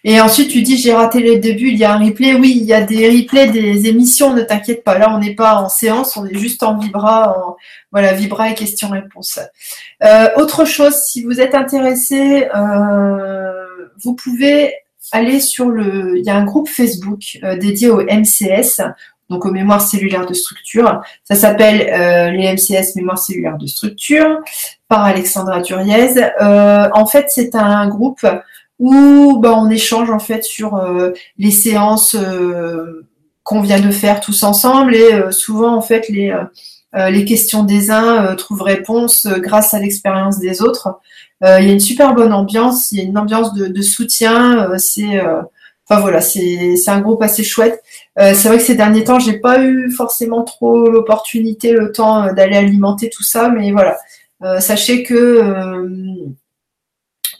[0.04, 2.34] Et ensuite, tu dis j'ai raté le début, il y a un replay.
[2.34, 4.98] Oui, il y a des replays des émissions, ne t'inquiète pas.
[4.98, 7.56] Là, on n'est pas en séance, on est juste en vibra, en,
[7.92, 9.40] voilà, vibra et questions-réponses.
[10.04, 12.48] Euh, autre chose, si vous êtes intéressé,
[14.04, 14.74] vous pouvez
[15.12, 18.82] aller sur le, il y a un groupe Facebook dédié au MCS
[19.30, 21.02] donc aux mémoires cellulaires de structure.
[21.24, 24.40] Ça s'appelle euh, les MCS mémoires cellulaires de structure
[24.88, 26.24] par Alexandra Duriez.
[26.42, 28.26] Euh, en fait, c'est un groupe
[28.80, 32.18] où ben, on échange en fait sur euh, les séances
[33.44, 36.34] qu'on vient de faire tous ensemble et souvent en fait les
[36.96, 41.00] les questions des uns trouvent réponse grâce à l'expérience des autres.
[41.42, 44.78] il y a une super bonne ambiance, il y a une ambiance de, de soutien.
[44.78, 45.20] c'est
[45.90, 47.84] Enfin voilà, c'est un groupe assez chouette.
[48.20, 52.24] Euh, c'est vrai que ces derniers temps, j'ai pas eu forcément trop l'opportunité, le temps
[52.24, 53.98] euh, d'aller alimenter tout ça, mais voilà.
[54.44, 55.42] Euh, sachez que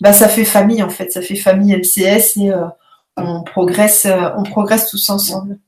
[0.02, 2.52] bah, ça fait famille en fait, ça fait famille MCS et
[3.18, 5.60] on progresse, on progresse tous ensemble.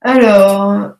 [0.00, 0.92] Alors,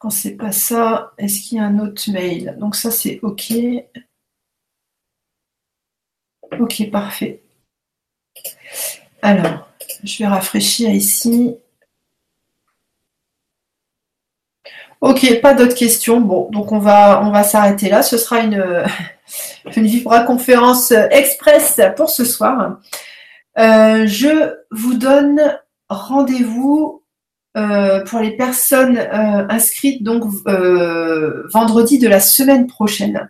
[0.00, 2.56] Quand c'est pas ça, est-ce qu'il y a un autre mail?
[2.58, 3.52] Donc ça c'est OK.
[6.58, 7.42] Ok, parfait.
[9.22, 9.68] Alors,
[10.02, 11.56] je vais rafraîchir ici.
[15.00, 16.20] Ok, pas d'autres questions.
[16.20, 18.02] Bon, donc on va, on va s'arrêter là.
[18.02, 18.84] Ce sera une,
[19.76, 22.78] une Vibra conférence express pour ce soir.
[23.58, 26.99] Euh, je vous donne rendez-vous
[27.56, 30.24] euh, pour les personnes euh, inscrites donc
[31.52, 33.28] vendredi de la semaine prochaine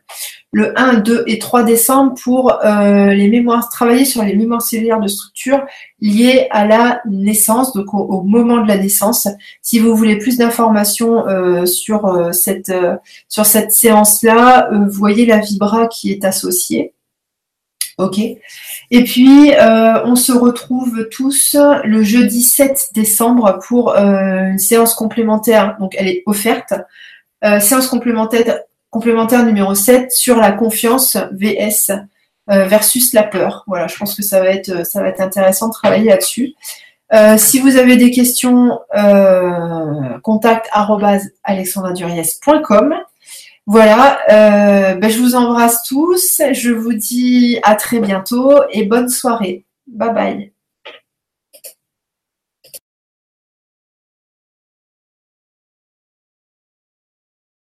[0.52, 5.00] le 1, 2 et 3 décembre pour euh, les mémoires, travailler sur les mémoires cellulaires
[5.00, 5.64] de structure
[6.00, 9.28] liées à la naissance, donc au, moment de la naissance.
[9.62, 12.72] Si vous voulez plus d'informations euh, sur, euh, cette,
[13.28, 16.94] sur cette séance-là, voyez la vibra qui est associée.
[18.00, 18.18] Ok.
[18.18, 25.76] Et puis, on se retrouve tous le jeudi 7 décembre pour une séance complémentaire.
[25.78, 26.74] Donc, elle est offerte.
[27.60, 31.92] séance complémentaire numéro 7 sur la confiance VS
[32.50, 33.62] euh, versus la peur.
[33.68, 36.54] Voilà, je pense que ça va être, ça va être intéressant de travailler là-dessus.
[37.12, 40.68] Euh, si vous avez des questions, euh, contact
[43.72, 46.42] Voilà, euh, ben je vous embrasse tous.
[46.52, 49.64] Je vous dis à très bientôt et bonne soirée.
[49.86, 50.52] Bye bye.